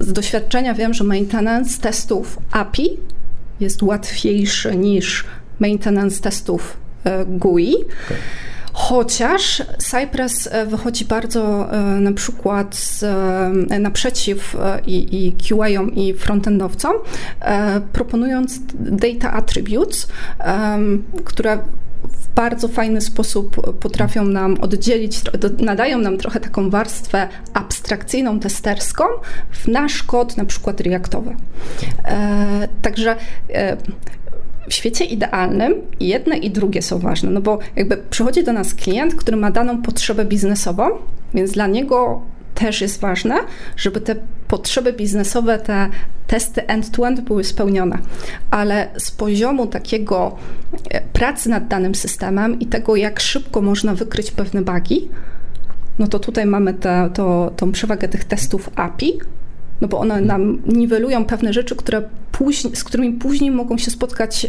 z 0.00 0.12
doświadczenia 0.12 0.74
wiem, 0.74 0.94
że 0.94 1.04
maintenance 1.04 1.80
testów 1.80 2.38
API 2.50 3.00
jest 3.60 3.82
łatwiejszy 3.82 4.76
niż 4.76 5.24
maintenance 5.60 6.22
testów 6.22 6.76
e, 7.04 7.24
GUI. 7.26 7.74
Okay. 7.74 8.16
Chociaż 8.72 9.62
Cypress 9.78 10.48
e, 10.52 10.66
wychodzi 10.66 11.04
bardzo 11.04 11.72
e, 11.72 11.80
na 11.80 12.12
przykład 12.12 12.74
z, 12.74 13.04
naprzeciw 13.80 14.56
i, 14.86 15.26
i 15.26 15.32
QA-om 15.32 15.94
i 15.94 16.14
frontendowcom, 16.14 16.92
proponując 17.92 18.60
data 18.74 19.32
attributes, 19.32 20.08
które 21.24 21.58
w 22.12 22.34
bardzo 22.34 22.68
fajny 22.68 23.00
sposób 23.00 23.78
potrafią 23.78 24.24
nam 24.24 24.56
oddzielić, 24.60 25.20
nadają 25.58 25.98
nam 25.98 26.16
trochę 26.18 26.40
taką 26.40 26.70
warstwę 26.70 27.28
abstrakcyjną, 27.54 28.40
testerską 28.40 29.04
w 29.50 29.68
nasz 29.68 30.02
kod, 30.02 30.36
na 30.36 30.44
przykład 30.44 30.80
reaktowy. 30.80 31.36
E, 32.04 32.68
także 32.82 33.16
e, 33.48 33.76
w 34.68 34.74
świecie 34.74 35.04
idealnym 35.04 35.74
jedne 36.00 36.36
i 36.36 36.50
drugie 36.50 36.82
są 36.82 36.98
ważne, 36.98 37.30
no 37.30 37.40
bo 37.40 37.58
jakby 37.76 37.96
przychodzi 37.96 38.44
do 38.44 38.52
nas 38.52 38.74
klient, 38.74 39.14
który 39.14 39.36
ma 39.36 39.50
daną 39.50 39.82
potrzebę 39.82 40.24
biznesową, 40.24 40.90
więc 41.34 41.52
dla 41.52 41.66
niego 41.66 42.22
też 42.56 42.80
jest 42.80 43.00
ważne, 43.00 43.34
żeby 43.76 44.00
te 44.00 44.16
potrzeby 44.48 44.92
biznesowe, 44.92 45.58
te 45.58 45.88
testy 46.26 46.66
end-to-end 46.66 47.20
były 47.20 47.44
spełnione. 47.44 47.98
Ale 48.50 48.88
z 48.96 49.10
poziomu 49.10 49.66
takiego 49.66 50.36
e, 50.90 51.00
pracy 51.00 51.50
nad 51.50 51.68
danym 51.68 51.94
systemem 51.94 52.60
i 52.60 52.66
tego, 52.66 52.96
jak 52.96 53.20
szybko 53.20 53.62
można 53.62 53.94
wykryć 53.94 54.30
pewne 54.30 54.62
bugi, 54.62 55.08
no 55.98 56.06
to 56.06 56.18
tutaj 56.18 56.46
mamy 56.46 56.74
te, 56.74 57.10
to, 57.14 57.52
tą 57.56 57.72
przewagę 57.72 58.08
tych 58.08 58.24
testów 58.24 58.70
API, 58.76 59.18
no 59.80 59.88
bo 59.88 59.98
one 59.98 60.20
nam 60.20 60.58
niwelują 60.66 61.24
pewne 61.24 61.52
rzeczy, 61.52 61.76
które 61.76 62.02
później, 62.32 62.76
z 62.76 62.84
którymi 62.84 63.12
później 63.12 63.50
mogą 63.50 63.78
się 63.78 63.90
spotkać 63.90 64.44
e, 64.44 64.48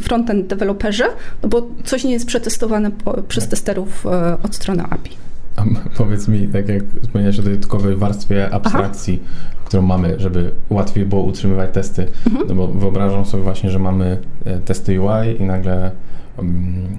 frontend 0.00 0.46
deweloperzy, 0.46 1.04
no 1.42 1.48
bo 1.48 1.68
coś 1.84 2.04
nie 2.04 2.12
jest 2.12 2.26
przetestowane 2.26 2.90
przez 3.28 3.44
tak. 3.44 3.50
testerów 3.50 4.06
e, 4.06 4.36
od 4.42 4.54
strony 4.54 4.82
API. 4.90 5.27
A 5.58 5.64
powiedz 5.96 6.28
mi, 6.28 6.48
tak 6.48 6.68
jak 6.68 6.82
wspomniałeś 7.02 7.38
o 7.38 7.42
tej 7.42 7.52
dodatkowej 7.52 7.96
warstwie 7.96 8.50
abstrakcji, 8.50 9.20
Aha. 9.24 9.58
którą 9.64 9.82
mamy, 9.82 10.20
żeby 10.20 10.50
łatwiej 10.70 11.06
było 11.06 11.22
utrzymywać 11.22 11.70
testy. 11.74 12.06
No 12.48 12.54
bo 12.54 12.68
wyobrażam 12.68 13.24
sobie 13.26 13.42
właśnie, 13.42 13.70
że 13.70 13.78
mamy 13.78 14.18
e, 14.44 14.58
testy 14.58 15.00
UI 15.00 15.42
i 15.42 15.44
nagle 15.44 15.90
mm, 16.38 16.98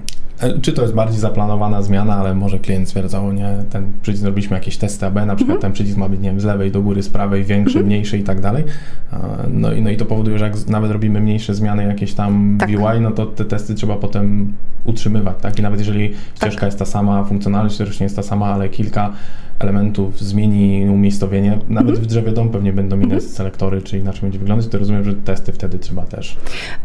czy 0.62 0.72
to 0.72 0.82
jest 0.82 0.94
bardziej 0.94 1.20
zaplanowana 1.20 1.82
zmiana, 1.82 2.16
ale 2.16 2.34
może 2.34 2.58
klient 2.58 2.88
stwierdzał, 2.88 3.32
nie, 3.32 3.64
ten 3.70 3.92
przycisk 4.02 4.22
zrobiliśmy 4.22 4.56
jakieś 4.56 4.76
testy 4.76 5.06
AB, 5.06 5.14
na 5.26 5.36
przykład 5.36 5.60
ten 5.60 5.72
przycisk 5.72 5.96
ma 5.96 6.08
być, 6.08 6.20
nie 6.20 6.28
wiem, 6.28 6.40
z 6.40 6.44
lewej 6.44 6.70
do 6.70 6.82
góry, 6.82 7.02
z 7.02 7.08
prawej, 7.08 7.44
większy, 7.44 7.84
mniejszy 7.84 8.18
i 8.18 8.22
tak 8.22 8.40
dalej. 8.40 8.64
A, 9.12 9.18
No 9.48 9.72
i, 9.72 9.82
no 9.82 9.90
i 9.90 9.96
to 9.96 10.04
powoduje, 10.04 10.38
że 10.38 10.44
jak 10.44 10.68
nawet 10.68 10.90
robimy 10.90 11.20
mniejsze 11.20 11.54
zmiany 11.54 11.84
jakieś 11.84 12.14
tam 12.14 12.56
Tak. 12.60 12.68
UI, 12.68 13.00
no 13.00 13.10
to 13.10 13.26
te 13.26 13.44
testy 13.44 13.74
trzeba 13.74 13.96
potem 13.96 14.52
utrzymywać, 14.84 15.36
tak? 15.40 15.58
I 15.58 15.62
nawet 15.62 15.78
jeżeli 15.78 16.12
ścieżka 16.34 16.66
jest 16.66 16.78
ta 16.78 16.84
sama, 16.84 17.24
funkcjonalność 17.24 17.76
też 17.76 18.00
nie 18.00 18.04
jest 18.04 18.16
ta 18.16 18.22
sama, 18.22 18.46
ale 18.46 18.68
kilka 18.68 19.12
elementów 19.60 20.20
zmieni 20.20 20.90
umiejscowienie, 20.90 21.58
nawet 21.68 21.98
w 21.98 22.06
drzewie 22.06 22.32
dom 22.32 22.48
pewnie 22.48 22.72
będą 22.72 23.00
inne 23.00 23.20
selektory, 23.20 23.82
czy 23.82 23.98
inaczej 23.98 24.22
będzie 24.22 24.38
wyglądać, 24.38 24.68
to 24.68 24.78
rozumiem, 24.78 25.04
że 25.04 25.14
testy 25.14 25.52
wtedy 25.52 25.78
trzeba 25.78 26.02
też. 26.02 26.36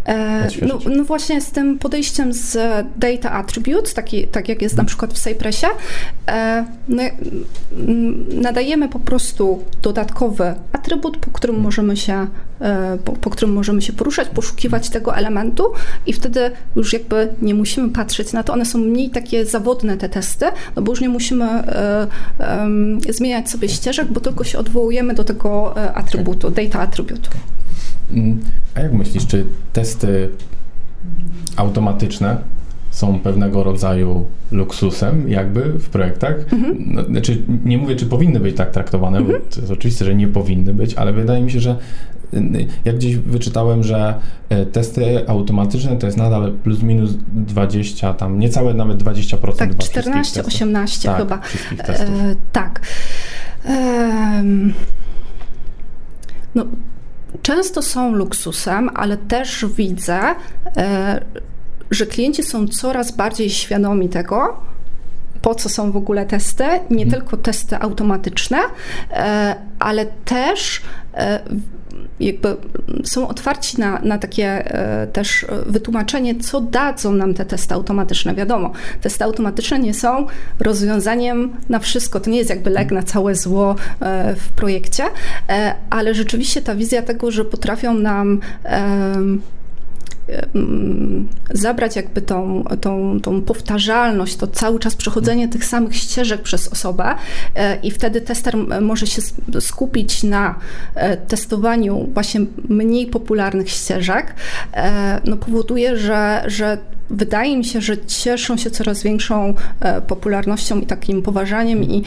E, 0.05 0.47
no, 0.61 0.79
no 0.95 1.03
właśnie 1.03 1.41
z 1.41 1.51
tym 1.51 1.79
podejściem 1.79 2.33
z 2.33 2.57
data 2.97 3.31
attributes, 3.31 3.93
taki, 3.93 4.27
tak 4.27 4.49
jak 4.49 4.61
jest 4.61 4.77
na 4.77 4.83
przykład 4.83 5.13
w 5.13 5.19
Cypressie, 5.19 5.67
e, 6.27 6.65
no, 6.87 7.03
mm, 7.71 8.41
nadajemy 8.41 8.89
po 8.89 8.99
prostu 8.99 9.63
dodatkowy 9.81 10.53
atrybut, 10.71 11.17
po 11.17 11.31
którym 11.31 11.59
możemy 11.59 11.97
się, 11.97 12.27
e, 12.61 12.97
po, 13.05 13.11
po 13.11 13.29
którym 13.29 13.53
możemy 13.53 13.81
się 13.81 13.93
poruszać, 13.93 14.27
poszukiwać 14.29 14.89
tego 14.89 15.15
elementu 15.15 15.63
i 16.05 16.13
wtedy 16.13 16.51
już 16.75 16.93
jakby 16.93 17.29
nie 17.41 17.53
musimy 17.53 17.89
patrzeć 17.89 18.33
na 18.33 18.43
to, 18.43 18.53
one 18.53 18.65
są 18.65 18.79
mniej 18.79 19.09
takie 19.09 19.45
zawodne 19.45 19.97
te 19.97 20.09
testy, 20.09 20.45
no 20.75 20.81
bo 20.81 20.91
już 20.91 21.01
nie 21.01 21.09
musimy 21.09 21.45
e, 21.45 22.07
em, 22.39 22.64
zmieniać 23.09 23.49
sobie 23.49 23.69
ścieżek, 23.69 24.07
bo 24.11 24.19
tylko 24.19 24.43
się 24.43 24.57
odwołujemy 24.57 25.13
do 25.13 25.23
tego 25.23 25.77
e, 25.77 25.93
atrybutu, 25.93 26.49
data 26.49 26.79
attribute. 26.79 27.29
Mm, 28.11 28.39
A 28.75 28.79
jak 28.79 28.93
myślisz, 28.93 29.27
czy 29.27 29.45
testy 29.73 30.29
automatyczne 31.55 32.37
są 32.91 33.19
pewnego 33.19 33.63
rodzaju 33.63 34.25
luksusem 34.51 35.29
jakby 35.29 35.61
w 35.79 35.89
projektach? 35.89 36.35
No, 36.85 37.03
znaczy, 37.03 37.41
nie 37.65 37.77
mówię, 37.77 37.95
czy 37.95 38.05
powinny 38.05 38.39
być 38.39 38.55
tak 38.55 38.71
traktowane, 38.71 39.21
bo 39.21 39.33
to 39.33 39.59
jest 39.61 39.71
oczywiste, 39.71 40.05
że 40.05 40.15
nie 40.15 40.27
powinny 40.27 40.73
być, 40.73 40.93
ale 40.93 41.13
wydaje 41.13 41.41
mi 41.41 41.51
się, 41.51 41.59
że 41.59 41.77
ja 42.85 42.93
gdzieś 42.93 43.17
wyczytałem, 43.17 43.83
że 43.83 44.13
e, 44.49 44.65
testy 44.65 45.29
automatyczne 45.29 45.95
to 45.97 46.05
jest 46.05 46.17
nadal 46.17 46.51
plus 46.63 46.81
minus 46.81 47.11
20, 47.27 48.13
tam 48.13 48.39
niecałe 48.39 48.73
nawet 48.73 49.03
20% 49.03 49.55
Tak, 49.57 49.69
chyba 49.69 49.79
wszystkich 49.79 50.01
14, 50.03 50.33
testów. 50.43 50.53
18 50.55 51.09
tak, 51.09 51.17
chyba. 51.17 51.39
E, 51.83 52.35
tak. 52.51 52.81
No, 56.55 56.65
często 57.41 57.81
są 57.81 58.11
luksusem, 58.15 58.89
ale 58.93 59.17
też 59.17 59.65
widzę, 59.77 60.19
e, 60.77 61.21
że 61.91 62.05
klienci 62.05 62.43
są 62.43 62.67
coraz 62.67 63.11
bardziej 63.11 63.49
świadomi 63.49 64.09
tego, 64.09 64.57
po 65.41 65.55
co 65.55 65.69
są 65.69 65.91
w 65.91 65.97
ogóle 65.97 66.25
testy, 66.25 66.63
nie 66.89 67.03
Mhm. 67.03 67.09
tylko 67.11 67.37
testy 67.37 67.77
automatyczne, 67.79 68.57
ale 69.79 70.05
też 70.05 70.81
jakby 72.19 72.57
są 73.03 73.27
otwarci 73.27 73.79
na, 73.79 73.99
na 73.99 74.17
takie 74.17 74.45
e, 74.45 75.07
też 75.07 75.43
e, 75.43 75.47
wytłumaczenie, 75.65 76.35
co 76.35 76.61
dadzą 76.61 77.13
nam 77.13 77.33
te 77.33 77.45
testy 77.45 77.73
automatyczne. 77.73 78.35
Wiadomo, 78.35 78.71
testy 79.01 79.23
automatyczne 79.23 79.79
nie 79.79 79.93
są 79.93 80.27
rozwiązaniem 80.59 81.53
na 81.69 81.79
wszystko. 81.79 82.19
To 82.19 82.29
nie 82.29 82.37
jest 82.37 82.49
jakby 82.49 82.69
lek 82.69 82.91
na 82.91 83.03
całe 83.03 83.35
zło 83.35 83.75
e, 83.99 84.35
w 84.35 84.49
projekcie, 84.49 85.03
ale 85.89 86.13
rzeczywiście 86.13 86.61
ta 86.61 86.75
wizja 86.75 87.01
tego, 87.01 87.31
że 87.31 87.45
potrafią 87.45 87.93
nam 87.93 88.39
zabrać 91.51 91.95
jakby 91.95 92.21
tą, 92.21 92.63
tą, 92.81 93.19
tą 93.21 93.41
powtarzalność, 93.41 94.35
to 94.35 94.47
cały 94.47 94.79
czas 94.79 94.95
przechodzenie 94.95 95.47
tych 95.47 95.65
samych 95.65 95.95
ścieżek 95.95 96.41
przez 96.41 96.67
osobę 96.67 97.15
e, 97.55 97.79
i 97.83 97.91
wtedy 97.91 98.21
tester 98.21 98.57
może 98.81 99.07
się 99.07 99.21
skupić 99.59 100.23
na 100.23 100.55
e, 100.95 101.17
testowaniu 101.17 102.09
właśnie 102.13 102.41
mniej 102.69 103.07
popularnych 103.07 103.69
ścieżek, 103.69 104.35
e, 104.73 105.21
no 105.25 105.37
powoduje, 105.37 105.97
że, 105.97 106.43
że 106.47 106.77
wydaje 107.09 107.57
mi 107.57 107.65
się, 107.65 107.81
że 107.81 107.97
cieszą 107.97 108.57
się 108.57 108.71
coraz 108.71 109.03
większą 109.03 109.53
popularnością 110.07 110.79
i 110.79 110.85
takim 110.85 111.21
poważaniem 111.21 111.83
i 111.83 112.03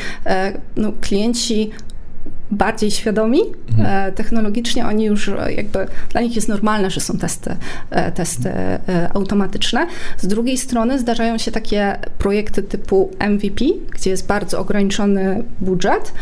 no, 0.76 0.92
klienci 1.00 1.70
bardziej 2.50 2.90
świadomi 2.90 3.40
e, 3.78 4.12
technologicznie, 4.12 4.87
oni 4.87 5.04
już 5.04 5.28
e, 5.28 5.52
jakby, 5.52 5.87
dla 6.08 6.20
nich 6.20 6.37
jest 6.37 6.48
normalne, 6.48 6.90
że 6.90 7.00
są 7.00 7.18
testy, 7.18 7.56
e, 7.90 8.12
testy 8.12 8.52
automatyczne. 9.14 9.87
Z 10.18 10.26
drugiej 10.26 10.58
strony 10.58 10.98
zdarzają 10.98 11.38
się 11.38 11.50
takie 11.50 11.98
projekty 12.18 12.62
typu 12.62 13.11
MVP, 13.20 13.64
gdzie 13.90 14.11
jest 14.11 14.26
bardzo 14.26 14.61
ograniczony 14.61 15.44
budżet 15.61 16.12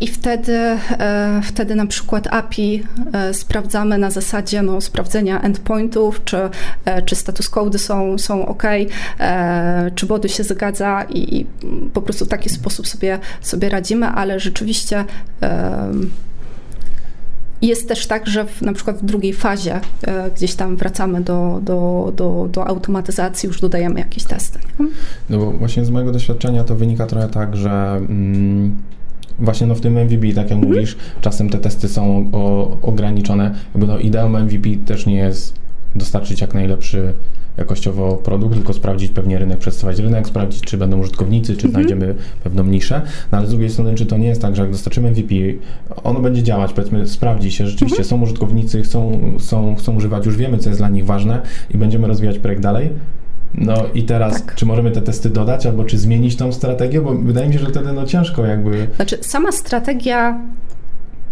i 0.00 0.08
wtedy, 0.08 0.58
wtedy 1.42 1.74
na 1.74 1.86
przykład 1.86 2.26
API 2.30 2.82
sprawdzamy 3.32 3.98
na 3.98 4.10
zasadzie 4.10 4.62
no, 4.62 4.80
sprawdzenia 4.80 5.40
endpointów, 5.40 6.24
czy, 6.24 6.36
czy 7.04 7.16
status 7.16 7.48
code 7.48 7.78
są, 7.78 8.18
są 8.18 8.46
ok, 8.46 8.62
czy 9.94 10.06
body 10.06 10.28
się 10.28 10.44
zgadza 10.44 11.04
i, 11.08 11.36
i 11.36 11.46
po 11.92 12.02
prostu 12.02 12.24
w 12.24 12.28
taki 12.28 12.48
sposób 12.48 12.88
sobie, 12.88 13.18
sobie 13.40 13.68
radzimy, 13.68 14.06
ale 14.06 14.40
rzeczywiście 14.40 14.93
em, 15.40 16.10
jest 17.62 17.88
też 17.88 18.06
tak, 18.06 18.26
że 18.26 18.46
w, 18.46 18.62
na 18.62 18.72
przykład 18.72 18.98
w 18.98 19.04
drugiej 19.04 19.32
fazie 19.32 19.80
e, 20.02 20.30
gdzieś 20.30 20.54
tam 20.54 20.76
wracamy 20.76 21.20
do, 21.20 21.60
do, 21.62 22.12
do, 22.16 22.48
do 22.52 22.66
automatyzacji, 22.68 23.46
już 23.46 23.60
dodajemy 23.60 24.00
jakieś 24.00 24.24
testy. 24.24 24.58
nie? 24.80 24.86
No 25.30 25.38
bo 25.38 25.50
właśnie 25.50 25.84
z 25.84 25.90
mojego 25.90 26.12
doświadczenia 26.12 26.64
to 26.64 26.76
wynika 26.76 27.06
trochę 27.06 27.28
tak, 27.28 27.56
że 27.56 27.70
mm, 27.70 28.76
właśnie 29.38 29.66
no 29.66 29.74
w 29.74 29.80
tym 29.80 29.98
MVP, 29.98 30.32
tak 30.34 30.50
jak 30.50 30.58
mówisz, 30.58 30.96
czasem 31.20 31.50
te 31.50 31.58
testy 31.58 31.88
są 31.88 32.30
o, 32.32 32.76
ograniczone. 32.82 33.54
Jakby 33.74 33.86
no 33.86 33.98
ideą 33.98 34.28
MVP 34.28 34.68
też 34.86 35.06
nie 35.06 35.16
jest 35.16 35.54
dostarczyć 35.94 36.40
jak 36.40 36.54
najlepszy 36.54 37.14
jakościowo 37.56 38.16
produkt, 38.16 38.54
tylko 38.54 38.72
sprawdzić 38.72 39.12
pewnie 39.12 39.38
rynek, 39.38 39.58
przedstawiać 39.58 39.98
rynek, 39.98 40.26
sprawdzić, 40.26 40.60
czy 40.60 40.78
będą 40.78 40.98
użytkownicy, 40.98 41.56
czy 41.56 41.68
znajdziemy 41.68 42.14
pewną 42.44 42.64
niszę. 42.64 43.02
No 43.32 43.38
ale 43.38 43.46
z 43.46 43.50
drugiej 43.50 43.70
strony, 43.70 43.94
czy 43.94 44.06
to 44.06 44.16
nie 44.16 44.28
jest 44.28 44.42
tak, 44.42 44.56
że 44.56 44.62
jak 44.62 44.70
dostarczymy 44.70 45.10
MVP, 45.10 45.34
ono 46.04 46.20
będzie 46.20 46.42
działać, 46.42 46.72
powiedzmy, 46.72 47.06
sprawdzi 47.06 47.52
się, 47.52 47.66
rzeczywiście 47.66 48.04
są 48.04 48.22
użytkownicy, 48.22 48.82
chcą, 48.82 49.20
są, 49.38 49.74
chcą 49.74 49.96
używać, 49.96 50.26
już 50.26 50.36
wiemy, 50.36 50.58
co 50.58 50.68
jest 50.70 50.80
dla 50.80 50.88
nich 50.88 51.04
ważne 51.06 51.42
i 51.74 51.78
będziemy 51.78 52.08
rozwijać 52.08 52.38
projekt 52.38 52.62
dalej. 52.62 52.90
No 53.54 53.74
i 53.94 54.02
teraz, 54.02 54.44
Tak. 54.44 54.54
czy 54.54 54.66
możemy 54.66 54.90
te 54.90 55.02
testy 55.02 55.30
dodać, 55.30 55.66
albo 55.66 55.84
czy 55.84 55.98
zmienić 55.98 56.36
tą 56.36 56.52
strategię? 56.52 57.00
Bo 57.00 57.14
wydaje 57.14 57.48
mi 57.48 57.52
się, 57.54 57.58
że 57.58 57.66
wtedy 57.66 57.92
no 57.92 58.06
ciężko 58.06 58.46
jakby... 58.46 58.86
Znaczy, 58.96 59.18
sama 59.20 59.52
strategia 59.52 60.40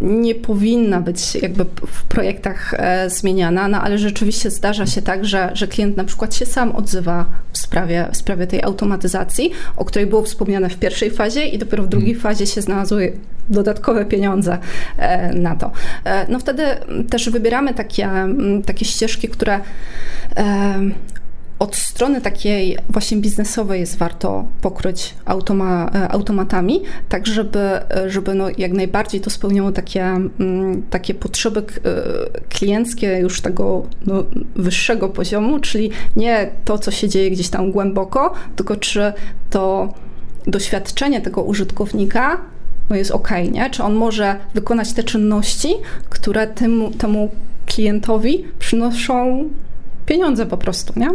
nie 0.03 0.35
powinna 0.35 1.01
być 1.01 1.35
jakby 1.35 1.65
w 1.87 2.05
projektach 2.05 2.75
e, 2.75 3.11
zmieniana, 3.11 3.69
no 3.69 3.83
ale 3.83 3.99
rzeczywiście 3.99 4.51
zdarza 4.51 4.87
się 4.87 5.03
tak, 5.03 5.25
że, 5.25 5.51
że 5.55 5.69
klient 5.69 5.97
na 5.97 6.05
przykład 6.05 6.35
się 6.35 6.47
sam 6.47 6.77
odzywa 6.77 7.27
w 7.53 7.59
sprawie, 7.59 8.09
w 8.13 8.17
sprawie 8.17 8.47
tej 8.47 8.63
automatyzacji, 8.63 9.51
o 9.77 9.85
której 9.85 10.07
było 10.07 10.23
wspomniane 10.23 10.71
w 10.71 10.79
pierwszej 10.79 11.11
fazie 11.11 11.47
i 11.47 11.59
dopiero 11.59 11.83
w 11.83 11.89
drugiej 11.89 12.15
fazie 12.15 12.47
się 12.47 12.63
znalazły 12.63 13.13
dodatkowe 13.49 14.05
pieniądze 14.05 14.59
e, 14.99 15.35
na 15.35 15.57
to. 15.57 15.73
E, 16.05 16.27
No 16.29 16.39
wtedy 16.39 16.63
też 17.11 17.31
wybieramy 17.31 17.75
takie, 17.75 18.09
takie 18.67 18.85
ścieżki, 18.85 19.29
które 19.29 19.61
od 21.63 21.77
strony 21.77 22.21
takiej 22.21 22.79
właśnie 22.89 23.17
biznesowej 23.17 23.81
jest 23.81 23.99
warto 23.99 24.45
pokryć 24.61 25.15
automa, 25.25 25.91
e, 25.95 26.09
automatami, 26.09 26.83
tak 27.09 27.27
żeby, 27.27 27.59
e, 27.59 28.11
żeby 28.11 28.35
no 28.35 28.47
jak 28.59 28.73
najbardziej 28.73 29.21
to 29.21 29.31
spełniało 29.31 29.73
takie, 29.73 30.05
mm, 30.05 30.83
takie 30.91 31.15
potrzeby 31.15 31.61
e, 31.61 31.65
klienckie 32.49 33.19
już 33.19 33.41
tego 33.41 33.87
no, 34.07 34.25
wyższego 34.57 35.09
poziomu, 35.09 35.59
czyli 35.59 35.91
nie 36.17 36.51
to, 36.65 36.79
co 36.79 36.91
się 36.91 37.09
dzieje 37.09 37.31
gdzieś 37.31 37.49
tam 37.49 37.73
głęboko, 37.73 38.35
tylko 38.57 38.77
czy 38.77 39.13
to 39.51 39.95
doświadczenie 40.47 41.21
tego 41.21 41.43
użytkownika 41.43 42.41
no 42.91 42.97
jest 42.97 43.11
ok, 43.11 43.31
nie? 43.53 43.71
Czy 43.71 43.83
on 43.83 43.95
może 43.95 44.37
wykonać 44.55 44.93
te 44.93 45.05
czynności, 45.05 45.75
które 46.11 46.47
temu, 46.47 46.91
temu 46.91 47.31
klientowi 47.67 48.45
przynoszą 48.59 49.49
pieniądze 50.13 50.47
po 50.47 50.57
prostu, 50.57 50.93
nie? 50.97 51.11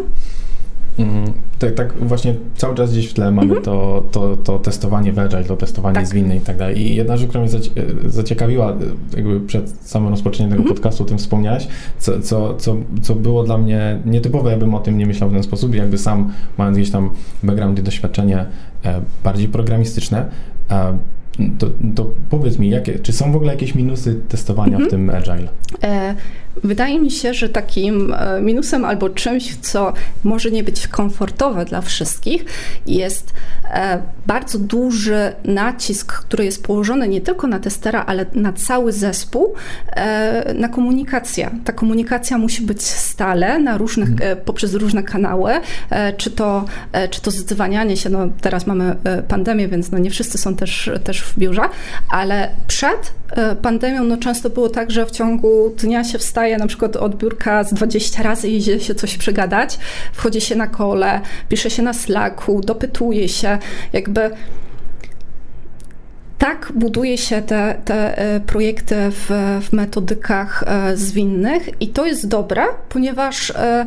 Mm, 1.00 1.34
Tak, 1.60 1.74
tak 1.74 1.94
właśnie 1.94 2.36
cały 2.56 2.76
czas 2.76 2.92
gdzieś 2.92 3.08
w 3.08 3.14
tle 3.14 3.32
mamy 3.32 3.62
to, 3.62 4.04
to, 4.12 4.38
to 4.38 4.60
testowanie 4.60 5.14
w 5.14 5.20
Agile, 5.20 5.44
to 5.44 5.58
testowanie 5.58 5.96
Tak. 5.96 6.08
zwinne 6.08 6.38
i 6.38 6.40
tak 6.42 6.58
dalej. 6.58 6.82
I 6.82 6.96
jedna 6.96 7.18
rzecz, 7.18 7.30
która 7.30 7.44
mnie 7.44 7.54
e, 7.56 8.10
zaciekawiła, 8.10 8.72
e, 8.72 8.76
jakby 9.16 9.40
przed 9.40 9.70
samym 9.70 10.10
rozpoczęciem 10.10 10.50
tego 10.58 10.70
podcastu 10.70 11.04
o 11.04 11.06
tym 11.06 11.18
wspomniałeś, 11.18 11.68
co, 12.00 12.22
co, 12.22 12.56
co, 12.56 12.76
co 13.02 13.16
było 13.16 13.44
dla 13.44 13.58
mnie 13.58 14.00
nietypowe, 14.06 14.52
ja 14.52 14.58
bym 14.58 14.74
o 14.76 14.80
tym 14.80 14.98
nie 14.98 15.06
myślał 15.06 15.30
w 15.30 15.34
ten 15.34 15.44
sposób, 15.44 15.76
jakby 15.76 15.98
sam 15.98 16.32
mając 16.58 16.78
gdzieś 16.78 16.92
tam 16.92 17.10
background 17.44 17.80
i 17.80 17.84
doświadczenie 17.84 18.46
e, 18.86 19.02
bardziej 19.24 19.48
programistyczne, 19.48 20.26
To, 21.60 21.68
to 21.96 22.12
powiedz 22.30 22.60
mi, 22.60 22.70
jakie, 22.70 23.00
czy 23.00 23.14
są 23.14 23.32
w 23.32 23.36
ogóle 23.36 23.54
jakieś 23.54 23.76
minusy 23.76 24.20
testowania 24.30 24.78
w 24.78 24.88
tym 24.88 25.10
Agile? 25.10 25.48
E, 25.84 26.16
Wydaje 26.64 27.00
mi 27.00 27.12
się, 27.12 27.34
że 27.34 27.50
takim 27.50 28.14
e, 28.14 28.42
minusem 28.42 28.86
albo 28.86 29.10
czymś, 29.10 29.56
co 29.56 29.94
może 30.24 30.52
nie 30.52 30.64
być 30.64 30.88
komfortowe 30.88 31.66
dla 31.66 31.82
wszystkich, 31.82 32.46
jest 32.88 33.34
e, 33.74 34.02
bardzo 34.28 34.60
duży 34.60 35.34
nacisk, 35.44 36.14
który 36.14 36.46
jest 36.46 36.64
położony 36.64 37.08
nie 37.08 37.22
tylko 37.22 37.48
na 37.48 37.60
testera, 37.60 38.04
ale 38.08 38.26
na 38.34 38.54
cały 38.54 38.92
zespół, 38.92 39.54
e, 39.96 40.54
na 40.54 40.70
komunikację. 40.70 41.50
Ta 41.66 41.74
komunikacja 41.74 42.38
musi 42.38 42.62
być 42.62 42.82
stale 42.84 43.60
na 43.60 43.78
różnych, 43.78 44.10
mhm. 44.10 44.38
poprzez 44.46 44.74
różne 44.74 45.04
kanały, 45.04 45.52
czy 46.18 46.32
to, 46.32 46.66
czy 47.10 47.22
to 47.22 47.32
zdzwanianie 47.32 47.98
się, 47.98 48.10
no 48.10 48.28
teraz 48.42 48.68
mamy 48.68 48.96
pandemię, 49.28 49.68
więc 49.68 49.92
no 49.92 49.98
nie 49.98 50.10
wszyscy 50.10 50.38
są 50.38 50.56
też, 50.56 50.90
też 51.04 51.22
w 51.28 51.40
biurze, 51.40 51.62
ale 52.10 52.50
przed 52.68 53.14
pandemią 53.62 54.04
no 54.04 54.18
często 54.18 54.50
było 54.50 54.70
tak, 54.70 54.92
że 54.92 55.06
w 55.06 55.12
ciągu 55.12 55.74
dnia 55.78 56.04
się 56.04 56.18
wstaje 56.18 56.58
na 56.58 56.68
przykład 56.68 56.96
od 56.96 57.16
biurka 57.16 57.64
z 57.64 57.74
20 57.74 58.24
razy 58.24 58.48
idzie 58.48 58.80
się 58.80 58.96
coś 58.96 59.18
przegadać, 59.18 59.80
wchodzi 60.14 60.42
się 60.42 60.56
na 60.56 60.68
kole, 60.68 61.22
pisze 61.50 61.70
się 61.70 61.84
na 61.84 61.94
Slacku, 61.94 62.62
dopytuje 62.62 63.30
się, 63.30 63.58
jakby 63.94 64.32
tak 66.38 66.72
buduje 66.76 67.18
się 67.18 67.42
te, 67.42 67.76
te 67.86 68.18
e, 68.18 68.40
projekty 68.40 68.96
w, 69.12 69.30
w 69.62 69.74
metodykach 69.74 70.64
e, 70.68 70.98
zwinnych 70.98 71.82
i 71.82 71.88
to 71.88 72.06
jest 72.06 72.28
dobre, 72.28 72.64
ponieważ 72.90 73.50
e, 73.52 73.86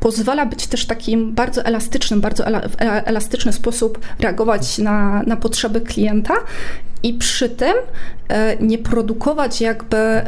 pozwala 0.00 0.46
być 0.46 0.66
też 0.66 0.86
takim 0.86 1.32
bardzo 1.32 1.64
elastycznym, 1.64 2.20
bardzo 2.20 2.44
elastyczny 2.78 3.52
sposób 3.52 3.98
reagować 4.20 4.78
na, 4.78 5.22
na 5.26 5.36
potrzeby 5.36 5.80
klienta 5.80 6.34
i 7.02 7.14
przy 7.14 7.48
tym 7.48 7.74
nie 8.60 8.78
produkować 8.78 9.60
jakby 9.60 10.22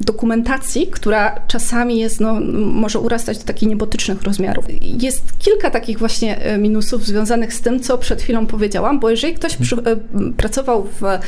dokumentacji, 0.00 0.86
która 0.86 1.40
czasami 1.48 1.98
jest, 1.98 2.20
no, 2.20 2.40
może 2.54 2.98
urastać 2.98 3.38
do 3.38 3.44
takich 3.44 3.68
niebotycznych 3.68 4.22
rozmiarów. 4.22 4.64
Jest 4.80 5.38
kilka 5.38 5.70
takich 5.70 5.98
właśnie 5.98 6.38
e, 6.38 6.58
minusów 6.58 7.06
związanych 7.06 7.54
z 7.54 7.60
tym, 7.60 7.80
co 7.80 7.98
przed 7.98 8.22
chwilą 8.22 8.46
powiedziałam, 8.46 9.00
bo 9.00 9.10
jeżeli 9.10 9.34
ktoś 9.34 9.56
przy, 9.56 9.76
e, 9.76 9.96
pracował 10.36 10.88
w, 11.00 11.04
e, 11.04 11.20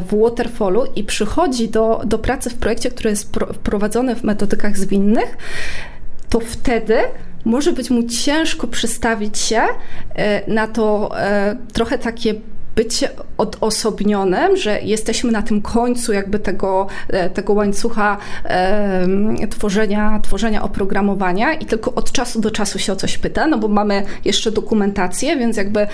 w 0.00 0.20
Waterfallu 0.22 0.84
i 0.96 1.04
przychodzi 1.04 1.68
do, 1.68 2.02
do 2.04 2.18
pracy 2.18 2.50
w 2.50 2.54
projekcie, 2.54 2.90
który 2.90 3.10
jest 3.10 3.36
wprowadzony 3.54 4.16
w 4.16 4.24
metodykach 4.24 4.78
zwinnych, 4.78 5.36
to 6.30 6.40
wtedy 6.40 6.98
może 7.44 7.72
być 7.72 7.90
mu 7.90 8.02
ciężko 8.02 8.66
przestawić 8.66 9.38
się 9.38 9.62
na 10.48 10.66
to 10.66 11.10
trochę 11.72 11.98
takie 11.98 12.34
bycie 12.76 13.08
odosobnionym, 13.38 14.56
że 14.56 14.80
jesteśmy 14.80 15.32
na 15.32 15.42
tym 15.42 15.62
końcu 15.62 16.12
jakby 16.12 16.38
tego, 16.38 16.86
e, 17.08 17.30
tego 17.30 17.52
łańcucha 17.52 18.18
e, 18.44 19.06
tworzenia, 19.50 20.20
tworzenia 20.22 20.62
oprogramowania 20.62 21.54
i 21.54 21.66
tylko 21.66 21.94
od 21.94 22.12
czasu 22.12 22.40
do 22.40 22.50
czasu 22.50 22.78
się 22.78 22.92
o 22.92 22.96
coś 22.96 23.18
pyta, 23.18 23.46
no 23.46 23.58
bo 23.58 23.68
mamy 23.68 24.02
jeszcze 24.24 24.50
dokumentację, 24.50 25.36
więc 25.36 25.56
jakby 25.56 25.80
e, 25.80 25.88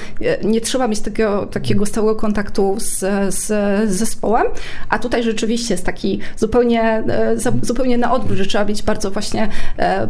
nie 0.44 0.60
trzeba 0.60 0.88
mieć 0.88 1.00
takiego, 1.00 1.46
takiego 1.46 1.86
stałego 1.86 2.16
kontaktu 2.16 2.74
z, 2.78 2.98
z, 3.34 3.50
zespołem, 3.90 4.46
a 4.88 4.98
tutaj 4.98 5.22
rzeczywiście 5.22 5.74
jest 5.74 5.86
taki 5.86 6.20
zupełnie, 6.36 6.82
e, 6.82 7.36
zupełnie 7.62 7.98
na 7.98 8.12
odwrót, 8.12 8.38
że 8.38 8.46
trzeba 8.46 8.64
być 8.64 8.82
bardzo 8.82 9.10
właśnie, 9.10 9.48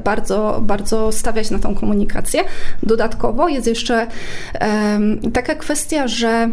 bardzo, 0.05 0.61
bardzo 0.63 1.13
stawiać 1.13 1.51
na 1.51 1.59
tą 1.59 1.75
komunikację. 1.75 2.41
Dodatkowo 2.83 3.49
jest 3.49 3.67
jeszcze 3.67 4.07
taka 5.33 5.55
kwestia, 5.55 6.09
że 6.09 6.51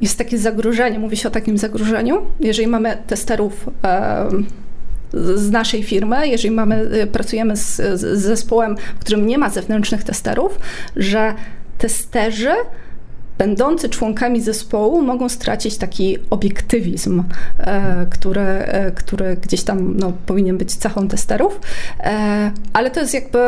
jest 0.00 0.18
takie 0.18 0.38
zagrożenie, 0.38 0.98
mówi 0.98 1.16
się 1.16 1.28
o 1.28 1.30
takim 1.30 1.58
zagrożeniu. 1.58 2.22
Jeżeli 2.40 2.66
mamy 2.66 2.98
testerów 3.06 3.70
z 5.34 5.50
naszej 5.50 5.82
firmy, 5.82 6.28
jeżeli 6.28 6.54
mamy, 6.54 6.90
y, 7.02 7.06
pracujemy 7.06 7.56
z, 7.56 7.76
z 7.76 8.18
zespołem, 8.22 8.76
w 8.96 8.98
którym 8.98 9.26
nie 9.26 9.38
ma 9.38 9.50
zewnętrznych 9.50 10.04
testerów, 10.04 10.58
że 10.96 11.34
testerzy 11.78 12.54
będący 13.38 13.88
członkami 13.88 14.40
zespołu 14.40 15.02
mogą 15.02 15.28
stracić 15.28 15.76
taki 15.76 16.18
obiektywizm, 16.30 17.22
e, 17.58 18.06
który, 18.10 18.40
e, 18.40 18.92
który 18.92 19.36
gdzieś 19.36 19.62
tam 19.62 19.96
no, 19.96 20.12
powinien 20.26 20.58
być 20.58 20.74
cechą 20.74 21.08
testerów, 21.08 21.60
e, 22.00 22.50
ale 22.72 22.90
to 22.90 23.00
jest 23.00 23.14
jakby 23.14 23.38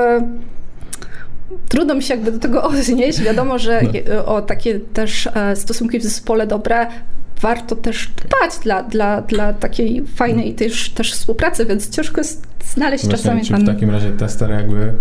trudno 1.69 1.95
mi 1.95 2.03
się 2.03 2.15
jakby 2.15 2.33
do 2.33 2.39
tego 2.39 2.63
odnieść. 2.63 3.21
Wiadomo, 3.21 3.59
że 3.59 3.83
no. 3.83 4.27
o 4.27 4.43
takie 4.43 4.81
też 4.81 5.29
e, 5.35 5.57
stosunki 5.57 5.99
w 5.99 6.03
zespole 6.03 6.47
dobre 6.47 6.87
warto 7.41 7.77
też 7.77 8.09
dbać 8.09 8.59
dla, 8.63 8.83
dla, 8.83 9.23
dla 9.23 9.53
takiej 9.53 10.05
fajnej 10.07 10.55
też, 10.55 10.91
też 10.91 11.13
współpracy, 11.13 11.67
więc 11.67 11.91
ciężko 11.91 12.21
jest 12.21 12.47
znaleźć 12.65 13.05
Właśnie, 13.05 13.19
czasami 13.19 13.45
czy 13.45 13.55
w 13.55 13.67
takim 13.67 13.91
razie 13.91 14.11
tester 14.11 14.51
jakby 14.51 14.93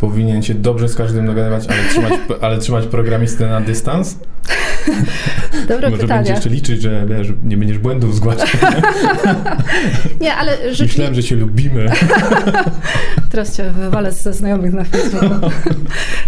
powinien 0.00 0.42
się 0.42 0.54
dobrze 0.54 0.88
z 0.88 0.94
każdym 0.94 1.26
dogadywać, 1.26 1.64
ale 1.68 1.88
trzymać, 1.88 2.12
ale 2.44 2.58
trzymać 2.58 2.86
programistę 2.86 3.46
na 3.46 3.60
dystans? 3.60 4.16
Dobre 5.68 5.90
Może 5.90 6.02
pytanie. 6.02 6.18
będzie 6.18 6.32
jeszcze 6.32 6.48
liczyć, 6.48 6.82
że 6.82 7.06
wiesz, 7.06 7.28
nie 7.44 7.56
będziesz 7.56 7.78
błędów 7.78 8.16
zgłaszać. 8.16 8.56
nie, 10.20 10.34
ale 10.34 10.56
rzeczywiście... 10.56 10.84
Myślałem, 10.84 11.14
że 11.14 11.22
się 11.22 11.36
lubimy. 11.36 11.90
Teraz 13.30 13.56
cię 13.56 13.70
wywalę 13.70 14.12
ze 14.12 14.32
znajomych 14.32 14.72
na 14.72 14.84
Facebooku. 14.84 15.50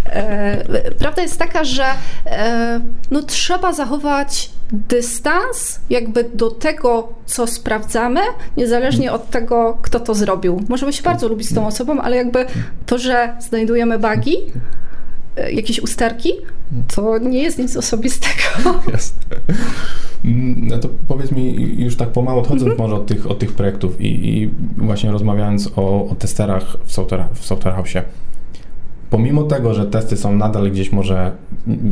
E, 0.07 0.91
prawda 0.99 1.23
jest 1.23 1.39
taka, 1.39 1.65
że 1.65 1.85
e, 2.27 2.81
no, 3.11 3.23
trzeba 3.23 3.73
zachować 3.73 4.51
dystans 4.73 5.81
jakby 5.91 6.25
do 6.35 6.51
tego, 6.51 7.13
co 7.27 7.47
sprawdzamy, 7.47 8.21
niezależnie 8.57 9.13
od 9.13 9.31
tego, 9.31 9.79
kto 9.83 10.01
to 10.01 10.15
zrobił. 10.15 10.63
Możemy 10.69 10.93
się 10.93 11.03
bardzo 11.03 11.29
lubić 11.29 11.49
z 11.49 11.55
tą 11.55 11.67
osobą, 11.67 12.01
ale 12.01 12.17
jakby 12.17 12.47
to, 12.87 12.99
że 12.99 13.37
znajdujemy 13.41 13.99
bugi, 13.99 14.37
e, 14.37 14.92
jakieś 15.53 15.81
usterki, 15.81 16.33
to 16.95 17.19
nie 17.19 17.43
jest 17.43 17.59
nic 17.59 17.77
osobistego. 17.77 18.43
Jasne. 18.93 19.37
Mm, 20.25 20.67
no 20.69 20.79
to 20.79 20.89
powiedz 21.09 21.33
mi, 21.33 21.75
już 21.83 21.97
tak 21.97 22.09
pomału 22.09 22.41
odchodząc 22.41 22.63
mm 22.63 22.77
-hmm. 22.77 22.81
może 22.81 22.95
od 22.95 23.07
tych, 23.07 23.31
od 23.31 23.39
tych 23.39 23.53
projektów 23.53 24.01
i, 24.01 24.29
i 24.29 24.51
właśnie 24.77 25.11
rozmawiając 25.11 25.71
o, 25.77 26.09
o 26.09 26.15
testerach 26.15 26.77
w 26.85 26.93
Software, 26.93 27.25
w 27.35 27.45
software 27.45 27.75
House, 27.75 27.93
pomimo 29.11 29.43
tego, 29.43 29.75
że 29.75 29.87
testy 29.87 30.17
są 30.17 30.37
nadal 30.37 30.71
gdzieś 30.71 30.93
może, 30.93 31.33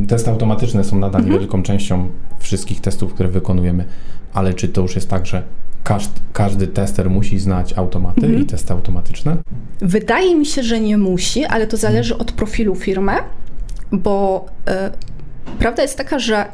testy 0.09 0.31
automatyczne 0.31 0.85
są 0.85 0.99
nadal 0.99 1.21
mhm. 1.21 1.33
niewielką 1.33 1.63
częścią 1.63 2.09
wszystkich 2.39 2.81
testów, 2.81 3.15
które 3.15 3.29
wykonujemy, 3.29 3.85
ale 4.33 4.55
czy 4.55 4.69
to 4.69 4.81
już 4.81 4.95
jest 4.95 5.09
tak, 5.09 5.27
że 5.27 5.43
każdy, 5.85 6.21
każdy 6.33 6.67
tester 6.67 7.11
musi 7.11 7.39
znać 7.39 7.73
automaty 7.73 8.27
mhm. 8.27 8.43
i 8.43 8.47
testy 8.47 8.73
automatyczne? 8.73 9.37
Wydaje 9.81 10.35
mi 10.35 10.47
się, 10.47 10.63
że 10.63 10.81
nie 10.81 10.99
musi, 10.99 11.45
ale 11.45 11.67
to 11.67 11.77
zależy 11.77 12.19
od 12.19 12.33
profilu 12.33 12.75
firmy, 12.75 13.13
bo 13.93 14.47
y, 14.69 15.59
prawda 15.59 15.83
jest 15.83 15.99
taka, 15.99 16.19
że 16.19 16.47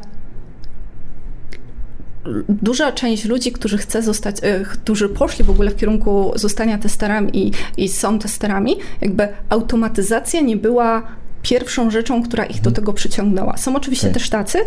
duża 2.49 2.91
część 2.91 3.25
ludzi, 3.25 3.51
którzy 3.51 3.77
chce 3.77 4.01
zostać, 4.01 4.37
e, 4.41 4.59
którzy 4.59 5.09
poszli 5.09 5.45
w 5.45 5.49
ogóle 5.49 5.71
w 5.71 5.75
kierunku 5.75 6.31
zostania 6.35 6.77
testerami 6.77 7.47
i, 7.47 7.51
i 7.77 7.89
są 7.89 8.19
testerami, 8.19 8.75
jakby 9.01 9.27
automatyzacja 9.49 10.41
nie 10.41 10.57
była 10.57 11.03
pierwszą 11.49 11.91
rzeczą, 11.91 12.23
która 12.23 12.45
ich 12.45 12.55
do 12.55 12.69
mhm. 12.69 12.75
tego 12.75 12.93
przyciągnęła. 12.93 13.57
Są 13.57 13.75
oczywiście 13.75 14.07
okay. 14.07 14.13
też 14.13 14.29
tacy, 14.29 14.59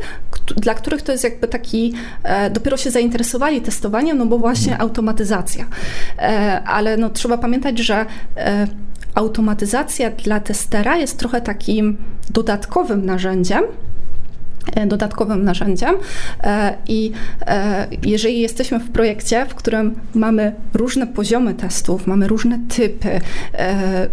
dla 0.57 0.75
których 0.75 1.03
to 1.03 1.13
jest 1.13 1.25
jakby 1.25 1.49
taki, 1.49 1.95
e, 2.23 2.51
dopiero 2.51 2.77
się 2.77 2.91
zainteresowali 2.91 3.61
testowaniem, 3.61 4.19
no 4.19 4.27
bo 4.27 4.39
właśnie 4.39 4.73
mhm. 4.73 4.89
automatyzacja. 4.89 5.67
E, 6.19 6.63
ale 6.65 6.97
no 6.97 7.11
trzeba 7.11 7.39
pamiętać, 7.39 7.79
że 7.79 8.07
e, 8.37 8.67
automatyzacja 9.15 10.11
dla 10.11 10.41
testera 10.41 10.97
jest 10.97 11.19
trochę 11.19 11.41
takim 11.41 11.97
dodatkowym 12.31 13.07
narzędziem, 13.07 13.65
dodatkowym 14.87 15.45
narzędziem. 15.45 15.95
E, 16.43 16.75
I 16.89 17.13
e, 17.47 17.87
jeżeli 18.07 18.41
jesteśmy 18.41 18.81
w 18.81 18.91
projekcie, 18.91 19.47
w 19.47 19.55
którym 19.55 19.95
mamy 20.15 20.55
różne 20.75 21.07
poziomy 21.07 21.55
testów, 21.55 22.07
mamy 22.07 22.29
różne 22.29 22.59
typy, 22.69 23.21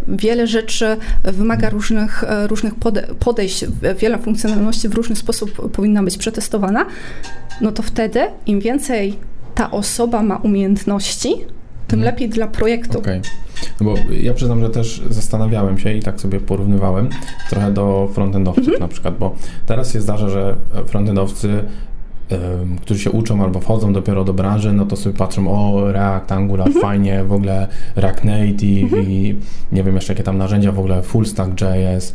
wiele 0.07 0.47
rzeczy 0.47 0.97
wymaga 1.23 1.69
różnych, 1.69 2.23
różnych 2.47 2.73
podejść, 3.19 3.65
wiele 3.99 4.17
funkcjonalności 4.17 4.89
w 4.89 4.93
różny 4.93 5.15
sposób 5.15 5.71
powinna 5.71 6.03
być 6.03 6.17
przetestowana, 6.17 6.86
no 7.62 7.71
to 7.71 7.83
wtedy 7.83 8.19
im 8.45 8.60
więcej 8.60 9.19
ta 9.55 9.71
osoba 9.71 10.23
ma 10.23 10.36
umiejętności, 10.36 11.45
tym 11.88 12.00
mhm. 12.00 12.13
lepiej 12.13 12.30
dla 12.30 12.47
projektu. 12.47 13.00
Okay. 13.00 13.21
No 13.82 13.86
bo 13.86 13.95
ja 14.21 14.34
przyznam, 14.34 14.62
że 14.62 14.69
też 14.69 15.02
zastanawiałem 15.10 15.78
się 15.78 15.93
i 15.93 16.02
tak 16.02 16.21
sobie 16.21 16.39
porównywałem 16.39 17.10
trochę 17.50 17.71
do 17.71 18.10
frontendowców 18.13 18.67
mhm. 18.67 18.80
na 18.80 18.88
przykład, 18.88 19.17
bo 19.17 19.36
teraz 19.65 19.93
się 19.93 20.02
zdarza, 20.02 20.30
że 20.30 20.56
frontendowcy 20.88 21.63
którzy 22.82 23.00
się 23.00 23.12
uczą 23.12 23.44
albo 23.44 23.60
wchodzą 23.60 23.94
dopiero 23.94 24.24
do 24.24 24.34
branży, 24.34 24.74
no 24.74 24.86
to 24.86 24.96
sobie 24.96 25.18
patrzą, 25.18 25.48
o 25.52 25.92
React, 25.92 26.32
Angular, 26.32 26.68
mhm. 26.68 26.86
fajnie, 26.86 27.24
w 27.24 27.34
ogóle 27.34 27.68
React 27.96 28.24
Native 28.24 28.84
mhm. 28.84 29.12
i 29.12 29.36
nie 29.72 29.84
wiem 29.84 29.96
jeszcze 29.96 30.13
jakie 30.13 30.24
tam 30.24 30.38
narzędzia, 30.38 30.72
w 30.72 30.80
ogóle 30.80 31.02
Full 31.02 31.26
Stack 31.26 31.52
JS 31.62 32.13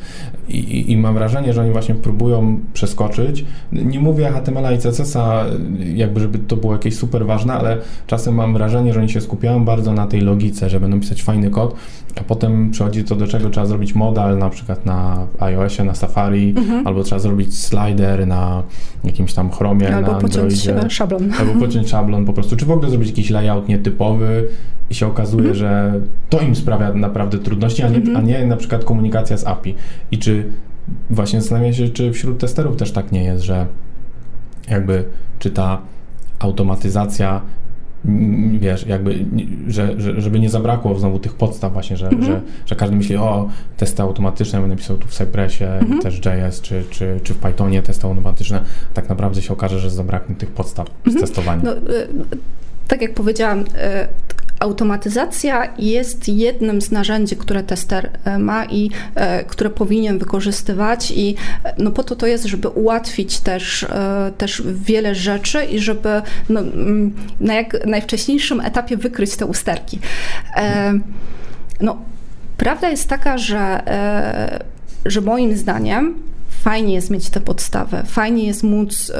I, 0.48 0.58
i, 0.58 0.92
i 0.92 0.96
mam 0.96 1.14
wrażenie, 1.14 1.52
że 1.52 1.62
oni 1.62 1.70
właśnie 1.70 1.94
próbują 1.94 2.60
przeskoczyć. 2.72 3.44
Nie 3.72 4.00
mówię 4.00 4.30
HTML-a 4.30 4.72
i 4.72 4.78
CSS-a, 4.78 5.44
jakby 5.94 6.20
żeby 6.20 6.38
to 6.38 6.56
było 6.56 6.72
jakieś 6.72 6.96
super 6.96 7.26
ważne, 7.26 7.54
ale 7.54 7.78
czasem 8.06 8.34
mam 8.34 8.52
wrażenie, 8.52 8.92
że 8.92 9.00
oni 9.00 9.08
się 9.08 9.20
skupiają 9.20 9.64
bardzo 9.64 9.92
na 9.92 10.06
tej 10.06 10.20
logice, 10.20 10.70
że 10.70 10.80
będą 10.80 11.00
pisać 11.00 11.22
fajny 11.22 11.50
kod, 11.50 11.74
a 12.20 12.24
potem 12.24 12.70
przychodzi 12.70 13.04
to 13.04 13.16
do 13.16 13.26
czego 13.26 13.50
trzeba 13.50 13.66
zrobić 13.66 13.94
modal, 13.94 14.38
na 14.38 14.50
przykład 14.50 14.86
na 14.86 15.26
iOSie, 15.38 15.84
na 15.84 15.94
Safari, 15.94 16.54
mhm. 16.56 16.86
albo 16.86 17.02
trzeba 17.02 17.18
zrobić 17.18 17.58
slider 17.58 18.26
na 18.26 18.62
jakimś 19.04 19.34
tam 19.34 19.50
Chromie, 19.50 19.96
albo 19.96 20.12
na 20.12 20.18
pociąć 20.18 20.68
Androidzie. 20.68 20.90
szablon. 20.90 21.32
Albo 21.40 21.60
pociąć 21.60 21.88
szablon 21.88 22.24
po 22.24 22.32
prostu, 22.32 22.56
czy 22.56 22.66
w 22.66 22.70
ogóle 22.70 22.90
zrobić 22.90 23.08
jakiś 23.08 23.30
layout 23.30 23.68
nietypowy 23.68 24.48
i 24.90 24.94
się 24.94 25.06
okazuje, 25.06 25.50
mhm. 25.50 25.58
że 25.58 26.00
to 26.30 26.40
im 26.40 26.56
sprawia 26.56 26.92
naprawdę 26.92 27.38
trudności, 27.38 27.82
a 27.82 27.88
nie, 27.88 27.96
mhm. 27.96 28.16
a 28.16 28.20
nie 28.20 28.46
na 28.46 28.56
przykład 28.56 28.84
komunikacja 28.84 29.36
z 29.36 29.46
API. 29.46 29.74
I 30.10 30.18
czy 30.18 30.52
właśnie 31.10 31.40
zastanawiam 31.40 31.72
się, 31.72 31.88
czy 31.88 32.12
wśród 32.12 32.38
testerów 32.38 32.76
też 32.76 32.92
tak 32.92 33.12
nie 33.12 33.24
jest, 33.24 33.44
że 33.44 33.66
jakby 34.68 35.04
czy 35.38 35.50
ta 35.50 35.78
automatyzacja 36.38 37.40
wiesz, 38.58 38.86
jakby, 38.86 39.24
że, 39.68 40.00
że, 40.00 40.20
żeby 40.20 40.40
nie 40.40 40.50
zabrakło 40.50 40.98
znowu 40.98 41.18
tych 41.18 41.34
podstaw 41.34 41.72
właśnie, 41.72 41.96
że, 41.96 42.08
mm 42.08 42.20
-hmm. 42.20 42.26
że, 42.26 42.40
że 42.66 42.76
każdy 42.76 42.96
myśli, 42.96 43.16
o, 43.16 43.48
testy 43.76 44.02
automatyczne, 44.02 44.60
będę 44.60 44.76
pisał 44.76 44.96
tu 44.96 45.08
w 45.08 45.14
Cypressie, 45.14 45.64
mm 45.64 45.86
-hmm. 45.86 46.02
też 46.02 46.20
JS, 46.48 46.60
czy, 46.60 46.84
czy, 46.90 47.20
czy 47.22 47.34
w 47.34 47.38
Pythonie 47.38 47.82
testy 47.82 48.06
automatyczne, 48.06 48.60
tak 48.94 49.08
naprawdę 49.08 49.42
się 49.42 49.52
okaże, 49.52 49.78
że 49.78 49.90
zabraknie 49.90 50.34
tych 50.34 50.50
podstaw 50.50 50.86
mm 50.88 51.16
-hmm. 51.16 51.18
z 51.18 51.20
testowania. 51.20 51.62
No, 51.64 51.72
y, 51.72 52.08
tak 52.88 53.02
jak 53.02 53.14
powiedziałam, 53.14 53.60
y, 53.60 53.64
automatyzacja 54.62 55.72
jest 55.78 56.28
jednym 56.28 56.82
z 56.82 56.90
narzędzi, 56.90 57.36
które 57.36 57.62
tester 57.62 58.10
e, 58.24 58.38
ma 58.38 58.64
i 58.64 58.90
e, 59.14 59.44
które 59.44 59.70
powinien 59.70 60.18
wykorzystywać 60.18 61.10
i 61.10 61.36
e, 61.64 61.74
no 61.78 61.90
po 61.90 62.02
to 62.02 62.16
to 62.16 62.26
jest, 62.26 62.44
żeby 62.44 62.68
ułatwić 62.68 63.40
też, 63.40 63.86
też 64.38 64.62
wiele 64.66 65.14
rzeczy 65.14 65.64
i 65.64 65.78
żeby 65.78 66.22
no, 66.48 66.60
mm, 66.60 67.14
na 67.40 67.54
jak 67.54 67.86
najwcześniejszym 67.86 68.60
etapie 68.60 68.96
wykryć 68.96 69.36
te 69.36 69.46
usterki. 69.46 69.98
No, 71.80 71.96
prawda 72.56 72.90
jest 72.90 73.08
taka, 73.08 73.38
że, 73.38 73.82
że 75.04 75.20
moim 75.20 75.56
zdaniem 75.56 76.14
fajnie 76.62 76.94
jest 76.94 77.10
mieć 77.10 77.30
tę 77.30 77.40
podstawę, 77.40 78.02
fajnie 78.06 78.46
jest 78.46 78.62
móc, 78.62 79.12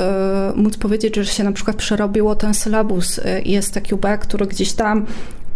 móc 0.55 0.77
powiedzieć, 0.77 1.17
że 1.17 1.27
się 1.27 1.45
na 1.45 1.53
przykład 1.53 1.77
przerobiło 1.77 2.35
ten 2.35 2.55
sylabus 2.55 3.21
jest 3.45 3.81
QB, 3.81 4.07
który 4.21 4.47
gdzieś 4.47 4.73
tam 4.73 5.07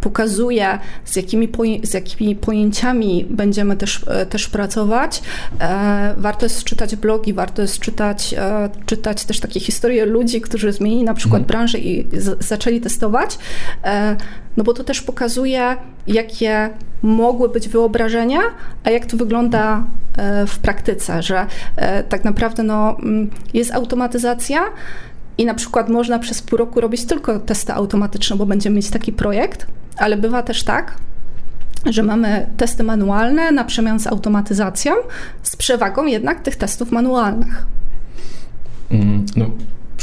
pokazuje, 0.00 0.78
z 1.04 1.16
jakimi, 1.16 1.48
z 1.82 1.94
jakimi 1.94 2.36
pojęciami 2.36 3.26
będziemy 3.30 3.76
też, 3.76 4.04
e, 4.08 4.26
też 4.26 4.48
pracować. 4.48 5.22
E, 5.60 6.14
warto 6.16 6.46
jest 6.46 6.64
czytać 6.64 6.96
blogi, 6.96 7.32
warto 7.32 7.62
jest 7.62 7.78
czytać, 7.78 8.34
e, 8.34 8.70
czytać 8.86 9.24
też 9.24 9.40
takie 9.40 9.60
historie 9.60 10.06
ludzi, 10.06 10.40
którzy 10.40 10.72
zmienili 10.72 11.04
na 11.04 11.14
przykład 11.14 11.42
mhm. 11.42 11.48
branżę 11.48 11.78
i 11.78 12.06
zaczęli 12.40 12.80
testować, 12.80 13.38
no 14.56 14.64
bo 14.64 14.72
to 14.72 14.84
też 14.84 15.02
pokazuje, 15.02 15.76
jakie 16.06 16.70
mogły 17.02 17.48
być 17.48 17.68
wyobrażenia, 17.68 18.40
a 18.84 18.90
jak 18.90 19.06
to 19.06 19.16
wygląda 19.16 19.84
w 20.46 20.58
praktyce, 20.58 21.22
że 21.22 21.46
tak 22.08 22.24
naprawdę 22.24 22.62
no, 22.62 22.96
mm, 22.98 23.30
jest 23.54 23.74
automatyzacja, 23.74 24.60
i 25.38 25.46
na 25.46 25.54
przykład 25.54 25.88
można 25.88 26.18
przez 26.18 26.42
pół 26.42 26.58
roku 26.58 26.80
robić 26.80 27.04
tylko 27.04 27.38
testy 27.38 27.72
automatyczne, 27.72 28.36
bo 28.36 28.46
będziemy 28.46 28.76
mieć 28.76 28.90
taki 28.90 29.12
projekt, 29.12 29.66
ale 29.96 30.16
bywa 30.16 30.42
też 30.42 30.62
tak, 30.62 30.94
że 31.86 32.02
mamy 32.02 32.46
testy 32.56 32.82
manualne 32.82 33.52
na 33.52 33.64
przemian 33.64 34.00
z 34.00 34.06
automatyzacją, 34.06 34.92
z 35.42 35.56
przewagą 35.56 36.06
jednak 36.06 36.40
tych 36.40 36.56
testów 36.56 36.92
manualnych. 36.92 37.66
Mm, 38.90 39.26
no, 39.36 39.50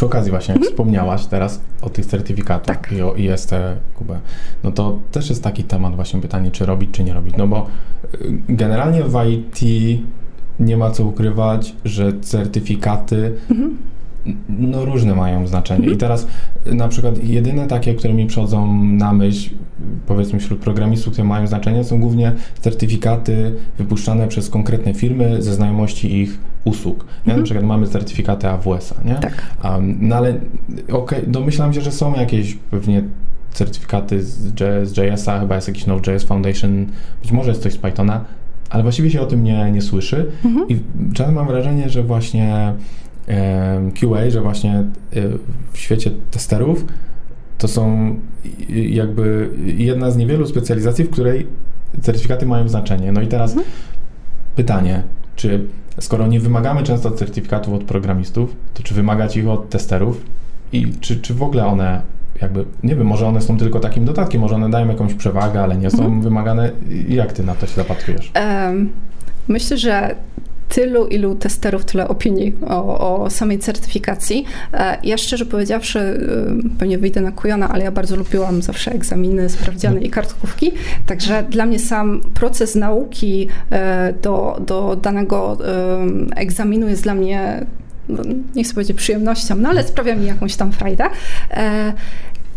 przy 0.03 0.17
okazji 0.17 0.31
właśnie, 0.31 0.51
jak 0.51 0.57
mhm. 0.57 0.71
wspomniałaś 0.71 1.25
teraz 1.25 1.61
o 1.81 1.89
tych 1.89 2.05
certyfikatach 2.05 2.77
tak. 2.77 2.91
i 2.91 3.01
o 3.01 3.13
IST-QB, 3.13 4.15
no 4.63 4.71
to 4.71 4.99
też 5.11 5.29
jest 5.29 5.43
taki 5.43 5.63
temat 5.63 5.95
właśnie 5.95 6.21
pytanie, 6.21 6.51
czy 6.51 6.65
robić, 6.65 6.89
czy 6.91 7.03
nie 7.03 7.13
robić. 7.13 7.35
No 7.37 7.47
bo 7.47 7.67
y, 8.13 8.17
generalnie 8.49 9.03
w 9.03 9.19
IT 9.29 9.59
nie 10.59 10.77
ma 10.77 10.91
co 10.91 11.05
ukrywać, 11.05 11.75
że 11.85 12.13
certyfikaty 12.19 13.35
mhm 13.51 13.77
no 14.49 14.85
różne 14.85 15.15
mają 15.15 15.47
znaczenie. 15.47 15.79
I 15.79 15.91
mhm. 15.91 15.99
teraz 15.99 16.27
na 16.65 16.87
przykład 16.87 17.23
jedyne 17.23 17.67
takie, 17.67 17.93
które 17.93 18.13
mi 18.13 18.25
przychodzą 18.25 18.83
na 18.83 19.13
myśl, 19.13 19.49
powiedzmy 20.07 20.39
wśród 20.39 20.59
programistów, 20.59 21.13
które 21.13 21.27
mają 21.27 21.47
znaczenie, 21.47 21.83
są 21.83 21.99
głównie 21.99 22.31
certyfikaty 22.59 23.55
wypuszczane 23.77 24.27
przez 24.27 24.49
konkretne 24.49 24.93
firmy 24.93 25.41
ze 25.41 25.53
znajomości 25.53 26.17
ich 26.17 26.39
usług. 26.65 27.05
Mhm. 27.19 27.37
Na 27.37 27.43
przykład 27.43 27.65
mamy 27.65 27.87
certyfikaty 27.87 28.47
AWS-a, 28.47 29.07
nie? 29.07 29.15
Tak. 29.15 29.55
Um, 29.63 29.97
no 30.01 30.15
ale 30.15 30.29
okej, 30.29 30.93
okay, 30.93 31.23
domyślam 31.27 31.73
się, 31.73 31.81
że 31.81 31.91
są 31.91 32.13
jakieś 32.15 32.57
pewnie 32.71 33.03
certyfikaty 33.51 34.23
z, 34.23 34.59
z 34.83 34.97
JS-a, 34.97 35.39
chyba 35.39 35.55
jest 35.55 35.67
jakiś 35.67 35.85
Node.js 35.85 36.23
Foundation, 36.23 36.85
być 37.21 37.31
może 37.31 37.49
jest 37.49 37.63
coś 37.63 37.73
z 37.73 37.77
Pythona, 37.77 38.25
ale 38.69 38.83
właściwie 38.83 39.09
się 39.09 39.21
o 39.21 39.25
tym 39.25 39.43
nie, 39.43 39.71
nie 39.71 39.81
słyszy 39.81 40.31
mhm. 40.45 40.69
i 40.69 40.79
czasem 41.13 41.35
mam 41.35 41.47
wrażenie, 41.47 41.89
że 41.89 42.03
właśnie 42.03 42.73
QA, 43.99 44.29
że 44.29 44.41
właśnie 44.41 44.73
e, 44.73 44.85
w 45.71 45.77
świecie 45.77 46.11
testerów 46.31 46.85
to 47.57 47.67
są 47.67 48.15
jakby 48.69 49.49
jedna 49.65 50.11
z 50.11 50.17
niewielu 50.17 50.47
specjalizacji, 50.47 51.05
w 51.05 51.09
której 51.09 51.47
certyfikaty 52.01 52.45
mają 52.45 52.69
znaczenie. 52.69 53.11
No 53.11 53.21
i 53.21 53.27
teraz 53.27 53.51
mhm. 53.51 53.67
pytanie, 54.55 55.03
czy 55.35 55.67
skoro 55.99 56.27
nie 56.27 56.39
wymagamy 56.39 56.83
często 56.83 57.11
certyfikatów 57.11 57.73
od 57.73 57.83
programistów, 57.83 58.55
to 58.73 58.83
czy 58.83 58.93
wymagać 58.93 59.37
ich 59.37 59.47
od 59.47 59.69
testerów 59.69 60.25
i 60.73 60.87
czy, 60.99 61.15
czy 61.15 61.33
w 61.33 61.43
ogóle 61.43 61.65
one 61.65 62.01
jakby, 62.41 62.65
nie 62.83 62.95
wiem, 62.95 63.07
może 63.07 63.27
one 63.27 63.41
są 63.41 63.57
tylko 63.57 63.79
takim 63.79 64.05
dodatkiem, 64.05 64.41
może 64.41 64.55
one 64.55 64.69
dają 64.69 64.87
jakąś 64.87 65.13
przewagę, 65.13 65.63
ale 65.63 65.77
nie 65.77 65.91
są 65.91 66.03
mhm. 66.03 66.21
wymagane. 66.21 66.71
Jak 67.07 67.33
ty 67.33 67.43
na 67.43 67.55
to 67.55 67.67
się 67.67 67.73
zapatrujesz? 67.75 68.31
Um, 68.35 68.89
myślę, 69.47 69.77
że 69.77 70.15
tylu, 70.69 71.07
ilu 71.07 71.35
testerów, 71.35 71.85
tyle 71.85 72.07
opinii 72.07 72.53
o, 72.67 73.23
o 73.23 73.29
samej 73.29 73.59
certyfikacji. 73.59 74.45
E, 74.73 74.97
ja 75.03 75.17
szczerze 75.17 75.45
powiedziawszy, 75.45 75.99
e, 75.99 76.79
pewnie 76.79 76.97
wyjdę 76.97 77.21
na 77.21 77.31
kujona, 77.31 77.69
ale 77.69 77.83
ja 77.83 77.91
bardzo 77.91 78.15
lubiłam 78.15 78.61
zawsze 78.61 78.91
egzaminy, 78.91 79.49
sprawdziany 79.49 80.01
i 80.01 80.09
kartkówki, 80.09 80.71
także 81.05 81.43
dla 81.49 81.65
mnie 81.65 81.79
sam 81.79 82.21
proces 82.33 82.75
nauki 82.75 83.47
e, 83.71 84.13
do, 84.21 84.61
do 84.67 84.95
danego 84.95 85.57
egzaminu 86.35 86.89
jest 86.89 87.03
dla 87.03 87.15
mnie 87.15 87.65
no, 88.09 88.23
nie 88.55 88.63
chcę 88.63 88.73
powiedzieć 88.73 88.97
przyjemnością, 88.97 89.55
no 89.55 89.69
ale 89.69 89.83
sprawia 89.83 90.15
mi 90.15 90.25
jakąś 90.25 90.55
tam 90.55 90.71
frajdę. 90.71 91.03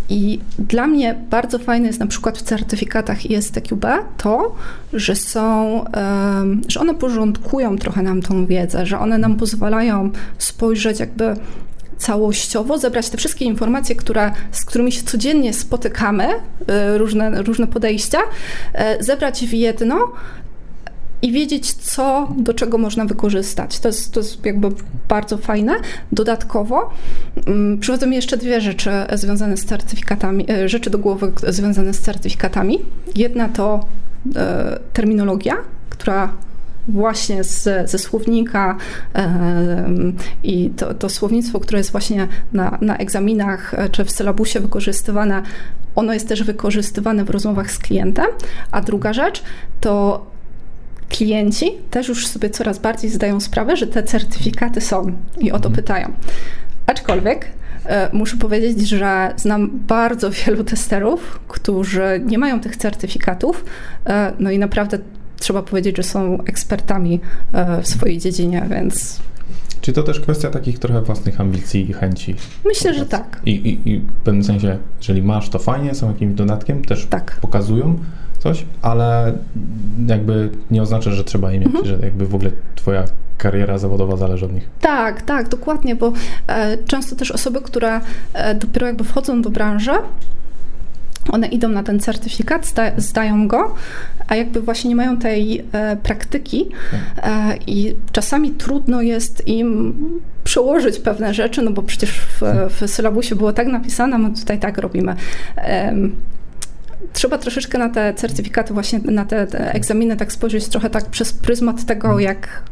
I 0.08 0.40
dla 0.58 0.86
mnie 0.86 1.14
bardzo 1.30 1.58
fajne 1.58 1.86
jest 1.86 2.00
na 2.00 2.06
przykład 2.06 2.38
w 2.38 2.42
certyfikatach 2.42 3.30
ISTQB 3.30 3.86
to, 4.16 4.54
że 4.92 5.16
są, 5.16 5.84
że 6.68 6.80
one 6.80 6.94
porządkują 6.94 7.78
trochę 7.78 8.02
nam 8.02 8.22
tą 8.22 8.46
wiedzę, 8.46 8.86
że 8.86 8.98
one 8.98 9.18
nam 9.18 9.36
pozwalają 9.36 10.10
spojrzeć 10.38 11.00
jakby 11.00 11.36
całościowo, 11.98 12.78
zebrać 12.78 13.10
te 13.10 13.16
wszystkie 13.16 13.44
informacje, 13.44 13.96
które, 13.96 14.32
z 14.52 14.64
którymi 14.64 14.92
się 14.92 15.02
codziennie 15.02 15.52
spotykamy, 15.52 16.28
y, 16.28 16.98
różne, 16.98 17.42
różne 17.42 17.66
podejścia, 17.66 18.18
y, 18.98 19.04
zebrać 19.04 19.46
w 19.46 19.52
jedno 19.52 20.12
i 21.22 21.32
wiedzieć, 21.32 21.72
co 21.72 22.28
do 22.36 22.54
czego 22.54 22.78
można 22.78 23.04
wykorzystać. 23.04 23.78
To 23.78 23.88
jest, 23.88 24.12
to 24.12 24.20
jest 24.20 24.46
jakby 24.46 24.68
bardzo 25.08 25.38
fajne. 25.38 25.72
Dodatkowo 26.12 26.90
um, 27.46 27.78
przychodzą 27.80 28.06
mi 28.06 28.16
jeszcze 28.16 28.36
dwie 28.36 28.60
rzeczy 28.60 28.90
związane 29.12 29.56
z 29.56 29.64
certyfikatami, 29.64 30.50
e, 30.50 30.68
rzeczy 30.68 30.90
do 30.90 30.98
głowy 30.98 31.32
związane 31.48 31.94
z 31.94 32.00
certyfikatami. 32.00 32.78
Jedna 33.16 33.48
to 33.48 33.86
e, 34.36 34.78
terminologia, 34.92 35.56
która 35.90 36.32
właśnie 36.88 37.44
z, 37.44 37.90
ze 37.90 37.98
słownika 37.98 38.76
e, 39.14 39.88
i 40.44 40.70
to, 40.70 40.94
to, 40.94 41.08
słownictwo, 41.08 41.60
które 41.60 41.78
jest 41.78 41.92
właśnie 41.92 42.28
na, 42.52 42.78
na 42.80 42.96
egzaminach 42.96 43.74
czy 43.92 44.04
w 44.04 44.10
sylabusie 44.10 44.60
wykorzystywane, 44.60 45.42
ono 45.94 46.12
jest 46.12 46.28
też 46.28 46.42
wykorzystywane 46.42 47.24
w 47.24 47.30
rozmowach 47.30 47.70
z 47.70 47.78
klientem. 47.78 48.26
A 48.70 48.80
druga 48.80 49.12
rzecz 49.12 49.42
to 49.80 50.26
klienci 51.08 51.70
też 51.90 52.08
już 52.08 52.26
sobie 52.26 52.50
coraz 52.50 52.78
bardziej 52.78 53.10
zdają 53.10 53.40
sprawę, 53.40 53.76
że 53.76 53.86
te 53.86 54.02
certyfikaty 54.02 54.80
są 54.80 55.12
i 55.38 55.52
o 55.52 55.58
to 55.58 55.68
mhm. 55.68 55.74
pytają. 55.74 56.12
Aczkolwiek 56.86 57.46
e, 57.86 58.10
muszę 58.12 58.36
powiedzieć, 58.36 58.88
że 58.88 59.32
znam 59.36 59.70
bardzo 59.88 60.30
wielu 60.30 60.64
testerów, 60.64 61.40
którzy 61.48 62.20
nie 62.26 62.38
mają 62.38 62.60
tych 62.60 62.76
certyfikatów, 62.76 63.64
e, 64.06 64.32
no 64.38 64.50
i 64.50 64.58
naprawdę 64.58 64.98
trzeba 65.38 65.62
powiedzieć, 65.62 65.96
że 65.96 66.02
są 66.02 66.38
ekspertami 66.44 67.20
e, 67.52 67.82
w 67.82 67.88
swojej 67.88 68.18
dziedzinie, 68.18 68.66
więc 68.70 69.20
Czy 69.80 69.92
to 69.92 70.02
też 70.02 70.20
kwestia 70.20 70.50
takich 70.50 70.78
trochę 70.78 71.02
własnych 71.02 71.40
ambicji 71.40 71.90
i 71.90 71.92
chęci? 71.92 72.34
Myślę, 72.64 72.94
że 72.94 73.06
tak. 73.06 73.40
I, 73.46 73.50
i, 73.50 73.90
I 73.90 73.98
w 73.98 74.12
pewnym 74.24 74.44
sensie, 74.44 74.78
jeżeli 74.98 75.22
masz, 75.22 75.48
to 75.48 75.58
fajnie, 75.58 75.94
są 75.94 76.08
jakimś 76.08 76.34
dodatkiem, 76.34 76.84
też 76.84 77.06
Tak. 77.06 77.38
pokazują 77.40 77.98
coś, 78.48 78.64
ale 78.82 79.32
jakby 80.06 80.50
nie 80.70 80.82
oznacza, 80.82 81.10
że 81.10 81.24
trzeba 81.24 81.52
je 81.52 81.58
mieć, 81.60 81.68
Mhm. 81.68 81.86
że 81.86 81.98
jakby 82.02 82.26
w 82.26 82.34
ogóle 82.34 82.50
twoja 82.74 83.04
kariera 83.38 83.78
zawodowa 83.78 84.16
zależy 84.16 84.44
od 84.44 84.52
nich. 84.52 84.68
Tak, 84.80 85.22
tak, 85.22 85.48
dokładnie, 85.48 85.96
bo 85.96 86.12
e, 86.46 86.78
często 86.78 87.16
też 87.16 87.30
osoby, 87.30 87.60
które 87.60 88.00
e, 88.34 88.54
dopiero 88.54 88.86
jakby 88.86 89.04
wchodzą 89.04 89.42
do 89.42 89.50
branży, 89.50 89.90
one 91.30 91.46
idą 91.46 91.68
na 91.68 91.82
ten 91.82 92.00
certyfikat, 92.00 92.66
zda, 92.66 92.82
zdają 92.96 93.48
go, 93.48 93.74
a 94.28 94.36
jakby 94.36 94.60
właśnie 94.60 94.88
nie 94.88 94.96
mają 94.96 95.16
tej 95.16 95.64
e, 95.72 95.96
praktyki 95.96 96.68
e, 97.16 97.56
i 97.66 97.94
czasami 98.12 98.50
trudno 98.50 99.02
jest 99.02 99.48
im 99.48 99.94
przełożyć 100.44 100.98
pewne 100.98 101.34
rzeczy, 101.34 101.62
no 101.62 101.70
bo 101.70 101.82
przecież 101.82 102.10
w, 102.10 102.42
w 102.70 102.90
sylabusie 102.90 103.36
było 103.36 103.52
tak 103.52 103.66
napisane, 103.66 104.18
my 104.18 104.30
tutaj 104.34 104.58
tak 104.58 104.78
robimy. 104.78 105.16
Em, 105.56 106.12
Trzeba 107.12 107.38
troszeczkę 107.38 107.78
na 107.78 107.88
te 107.88 108.14
certyfikaty, 108.14 108.74
właśnie 108.74 108.98
na 108.98 109.24
te, 109.24 109.46
te 109.46 109.72
egzaminy 109.72 110.16
tak 110.16 110.32
spojrzeć 110.32 110.68
trochę 110.68 110.90
tak 110.90 111.06
przez 111.06 111.32
pryzmat 111.32 111.86
tego, 111.86 112.18
jak 112.18 112.62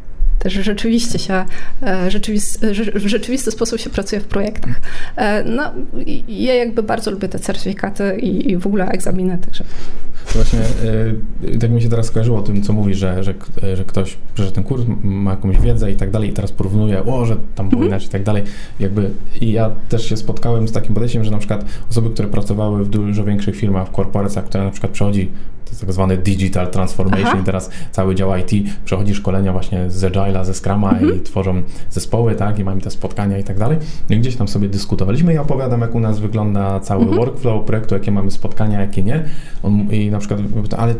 też 0.45 0.53
rzeczywiście 0.53 1.19
się, 1.19 1.33
e, 1.81 2.09
w 2.95 3.07
rzeczywisty 3.07 3.51
sposób 3.51 3.79
się 3.79 3.89
pracuje 3.89 4.21
w 4.21 4.25
projektach. 4.25 4.81
E, 5.15 5.43
No, 5.43 5.71
i- 6.05 6.43
ja 6.43 6.53
jakby 6.53 6.83
bardzo 6.83 7.11
lubię 7.11 7.27
te 7.29 7.39
certyfikaty 7.39 8.17
i, 8.21 8.51
i 8.51 8.57
w 8.57 8.67
ogóle 8.67 8.87
egzaminy, 8.87 9.37
także 9.37 9.63
Właśnie 10.33 10.59
y, 11.53 11.57
tak 11.59 11.71
mi 11.71 11.81
się 11.81 11.89
teraz 11.89 12.05
skojarzyło 12.05 12.39
o 12.39 12.41
tym, 12.41 12.61
co 12.61 12.73
mówi, 12.73 12.93
że, 12.95 13.23
że, 13.23 13.33
że 13.75 13.85
ktoś 13.85 14.17
przeszedł 14.33 14.55
ten 14.55 14.63
kurs, 14.63 14.81
ma 15.03 15.31
jakąś 15.31 15.59
wiedzę 15.59 15.91
i 15.91 15.95
tak 15.95 16.11
dalej 16.11 16.29
i 16.29 16.33
teraz 16.33 16.51
porównuje, 16.51 17.03
o, 17.05 17.25
że 17.25 17.37
tam 17.55 17.69
było 17.69 17.83
inaczej 17.85 18.07
i 18.07 18.11
tak 18.11 18.23
dalej. 18.23 18.43
Jakby 18.79 19.09
i 19.41 19.51
ja 19.51 19.71
też 19.89 20.09
się 20.09 20.17
spotkałem 20.17 20.67
z 20.67 20.71
takim 20.71 20.93
podejściem, 20.93 21.23
że 21.23 21.31
na 21.31 21.37
przykład 21.37 21.65
osoby, 21.91 22.09
które 22.09 22.27
pracowały 22.27 22.83
w 22.85 22.89
dużo 22.89 23.23
większych 23.23 23.55
firmach, 23.55 23.87
w 23.87 23.91
korporacjach, 23.91 24.45
które 24.45 24.63
na 24.63 24.71
przykład 24.71 24.91
przechodzi 24.91 25.29
to 25.65 25.71
jest 25.71 25.81
tak 25.81 25.93
zwany 25.93 26.17
digital 26.17 26.71
transformation 26.71 27.27
Aha. 27.27 27.39
i 27.41 27.43
teraz 27.43 27.69
cały 27.91 28.15
dział 28.15 28.31
IT 28.37 28.51
przechodzi 28.85 29.15
szkolenia 29.15 29.51
właśnie 29.51 29.89
z 29.89 30.03
Agile'a, 30.03 30.45
ze 30.45 30.53
Scruma 30.53 30.99
i 30.99 31.21
tworzą 31.21 31.63
zespoły, 31.89 32.35
tak, 32.35 32.59
i 32.59 32.63
mamy 32.63 32.81
te 32.81 32.91
spotkania 32.91 33.37
i 33.37 33.43
tak 33.43 33.59
dalej. 33.59 33.77
No 34.09 34.15
i 34.15 34.19
gdzieś 34.19 34.35
tam 34.35 34.47
sobie 34.47 34.69
dyskutowaliśmy 34.69 35.33
i 35.33 35.37
opowiadam, 35.37 35.81
jak 35.81 35.95
u 35.95 35.99
nas 35.99 36.19
wygląda 36.19 36.79
cały 36.79 37.05
workflow 37.05 37.65
projektu, 37.65 37.95
jakie 37.95 38.11
mamy 38.11 38.31
spotkania, 38.31 38.81
jakie 38.81 39.03
nie. 39.03 39.23
On, 39.63 39.91
I 39.91 40.11
na 40.11 40.19
przykład, 40.19 40.39
ale 40.77 40.95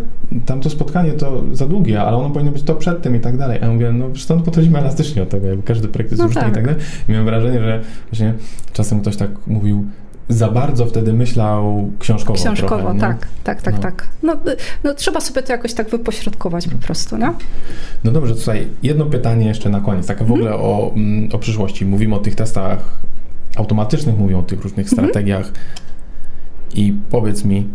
tamto 0.46 0.70
spotkanie 0.70 1.12
to 1.12 1.44
za 1.52 1.68
długie, 1.68 2.02
ale 2.02 2.18
ono 2.18 2.30
powinno 2.30 2.52
być 2.52 2.64
to 2.64 2.76
przed 2.76 3.02
tym 3.02 3.16
i 3.16 3.20
tak 3.20 3.38
dalej. 3.38 3.60
A 3.62 3.66
ja 3.66 3.74
mówię, 3.74 3.92
no 3.92 4.06
stąd 4.16 4.44
podchodzimy 4.46 4.80
elastycznie 4.80 5.24
od 5.24 5.30
tego, 5.30 5.48
jakby 5.48 5.64
każdy 5.64 5.88
projekt 5.88 6.12
jest 6.12 6.22
No 6.22 6.28
różny 6.28 6.42
tak. 6.42 6.52
i 6.52 6.54
tak 6.54 6.66
dalej. 6.66 6.82
I 7.10 7.12
miałem 7.12 7.26
wrażenie, 7.26 7.60
że 7.60 7.82
właśnie 8.12 8.34
czasem 8.74 9.02
ktoś 9.02 9.18
tak 9.18 9.48
mówił, 9.48 9.86
za 10.30 10.50
bardzo 10.52 10.86
wtedy 10.86 11.14
myślał 11.14 11.92
książkowo. 12.00 12.40
książkowo, 12.40 12.78
trochę, 12.84 13.00
tak, 13.00 13.28
tak, 13.44 13.62
tak, 13.62 13.74
No. 13.76 13.80
tak. 13.82 14.08
No, 14.24 14.36
no 14.84 14.94
trzeba 14.94 15.20
sobie 15.22 15.44
to 15.44 15.52
jakoś 15.52 15.74
tak 15.74 15.90
wypośrodkować 15.90 16.68
po 16.68 16.78
prostu, 16.78 17.18
no. 17.18 17.34
No 18.04 18.12
dobrze, 18.12 18.36
tutaj 18.36 18.68
jedno 18.84 19.06
pytanie 19.06 19.48
jeszcze 19.48 19.70
na 19.70 19.80
koniec, 19.82 20.08
takie 20.08 20.20
w 20.26 20.32
Mhm. 20.32 20.40
ogóle 20.40 20.56
o, 20.56 20.92
mm, 20.96 21.30
o 21.34 21.38
przyszłości. 21.40 21.86
Mówimy 21.86 22.16
o 22.16 22.20
tych 22.20 22.36
testach 22.36 23.00
automatycznych, 23.56 24.18
mówimy 24.18 24.40
o 24.40 24.44
tych 24.44 24.62
różnych 24.64 24.88
Mhm. 24.92 25.08
strategiach 25.08 25.52
i 26.74 26.94
powiedz 27.10 27.46
mi, 27.46 27.68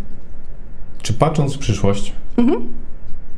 czy 1.02 1.12
patrząc 1.12 1.54
w 1.54 1.58
przyszłość, 1.58 2.12
Mhm. 2.36 2.68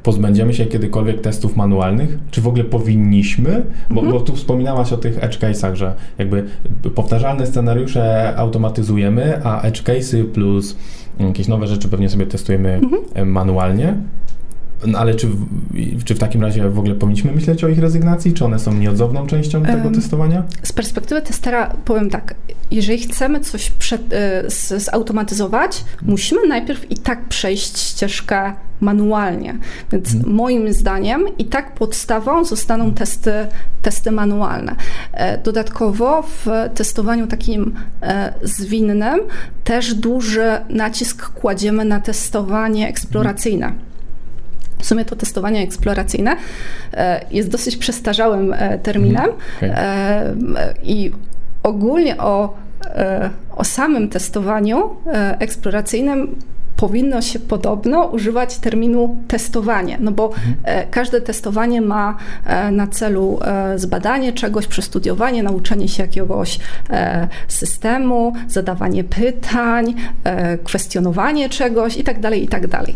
Pozbędziemy 0.03 0.55
się 0.55 0.67
kiedykolwiek 0.67 1.21
testów 1.21 1.57
manualnych? 1.57 2.19
Czy 2.31 2.41
w 2.41 2.47
ogóle 2.49 2.65
powinniśmy? 2.65 3.63
Bo, 3.91 4.01
Mhm. 4.01 4.13
bo 4.13 4.21
tu 4.25 4.37
wspominałaś 4.37 4.93
o 4.93 4.97
tych 4.97 5.25
edge 5.25 5.39
case'ach, 5.39 5.75
że 5.75 5.95
jakby 6.19 6.45
powtarzalne 6.95 7.47
scenariusze 7.47 8.35
automatyzujemy, 8.37 9.41
a 9.45 9.63
edge 9.63 9.83
case'y 9.83 10.25
plus 10.25 10.77
jakieś 11.21 11.49
nowe 11.49 11.67
rzeczy 11.67 11.89
pewnie 11.89 12.09
sobie 12.09 12.27
testujemy 12.27 12.81
Mhm. 12.83 13.29
manualnie. 13.31 13.95
No, 14.87 14.99
ale 14.99 15.15
czy 15.15 15.29
w, 15.29 16.05
czy 16.05 16.15
w 16.15 16.19
takim 16.19 16.43
razie 16.43 16.71
w 16.71 16.79
ogóle 16.79 16.95
powinniśmy 16.95 17.33
myśleć 17.33 17.65
o 17.65 17.69
ich 17.69 17.79
rezygnacji? 17.79 18.33
Czy 18.35 18.45
one 18.45 18.59
są 18.59 18.75
nieodzowną 18.75 19.27
częścią 19.27 19.63
tego 19.63 19.89
Em, 19.89 19.95
testowania? 19.95 20.43
Z 20.63 20.73
perspektywy 20.73 21.23
testera 21.23 21.77
powiem 21.85 22.11
tak, 22.11 22.35
jeżeli 22.71 22.99
chcemy 22.99 23.41
coś 23.41 23.71
przed, 23.71 24.13
y, 24.13 24.81
zautomatyzować, 24.81 25.85
musimy 26.03 26.49
najpierw 26.49 26.91
i 26.91 26.97
tak 26.97 27.25
przejść 27.29 27.79
ścieżkę 27.79 28.53
manualnie. 28.81 29.59
Więc 29.93 30.15
moim 30.27 30.73
zdaniem 30.73 31.25
i 31.39 31.45
tak 31.45 31.75
podstawą 31.75 32.45
zostaną 32.45 32.93
testy, 32.93 33.33
testy 33.83 34.11
manualne. 34.11 34.77
E, 35.13 35.39
Dodatkowo 35.39 36.23
w 36.23 36.47
testowaniu 36.75 37.27
takim 37.27 37.75
e, 38.03 38.35
zwinnym 38.43 39.21
też 39.65 39.95
duży 39.95 40.51
nacisk 40.69 41.29
kładziemy 41.33 41.85
na 41.85 42.01
testowanie 42.01 42.89
eksploracyjne. 42.89 43.73
W 44.83 44.87
sumie 44.87 45.05
to 45.05 45.17
testowanie 45.17 45.63
eksploracyjne 45.63 46.37
e, 46.95 47.21
jest 47.31 47.49
dosyć 47.49 47.77
przestarzałym 47.77 48.53
e, 48.53 48.79
terminem 48.79 49.31
Okej. 49.57 49.71
e, 49.71 49.77
e, 49.77 50.35
i 50.83 51.13
ogólnie 51.63 52.19
o, 52.19 52.55
o 53.57 53.65
samym 53.65 54.09
testowaniu 54.09 54.97
eksploracyjnym 55.39 56.37
powinno 56.83 57.23
się 57.23 57.39
podobno 57.39 58.05
używać 58.05 58.59
terminu 58.59 59.17
testowanie, 59.29 59.99
no 60.01 60.11
bo 60.11 60.31
e, 60.65 60.87
każde 60.87 61.21
testowanie 61.21 61.81
ma 61.81 62.17
e, 62.45 62.71
na 62.71 62.87
celu 62.87 63.39
e, 63.45 63.79
zbadanie 63.79 64.33
czegoś, 64.33 64.67
przestudiowanie, 64.67 65.43
nauczenie 65.43 65.89
się 65.89 66.03
jakiegoś 66.03 66.59
systemu, 67.49 68.33
zadawanie 68.49 69.05
pytań, 69.05 69.95
kwestionowanie 70.65 71.49
czegoś 71.49 71.97
i 71.97 72.05
tak 72.05 72.21
dalej, 72.21 72.45
i 72.45 72.49
tak 72.49 72.67
dalej. 72.67 72.95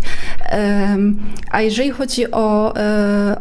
A 1.51 1.61
jeżeli 1.61 1.90
chodzi 1.90 2.31
o, 2.31 2.75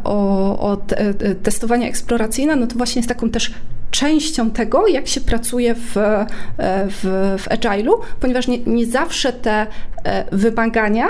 o, 0.04 0.58
o 0.70 0.76
te- 0.76 1.14
testowanie 1.42 1.88
eksploracyjne, 1.88 2.56
no 2.56 2.66
to 2.66 2.76
właśnie 2.76 2.98
jest 2.98 3.08
taką 3.08 3.30
też 3.30 3.54
częścią 3.96 4.50
tego, 4.50 4.86
jak 4.86 5.08
się 5.08 5.20
pracuje 5.20 5.74
w, 5.74 5.96
e, 5.96 6.26
w, 6.88 7.36
w 7.38 7.48
Agile'u, 7.48 7.92
ponieważ 8.20 8.48
nie, 8.48 8.58
nie 8.58 8.86
zawsze 8.86 9.32
te 9.32 9.66
e, 10.04 10.36
wymagania 10.36 11.06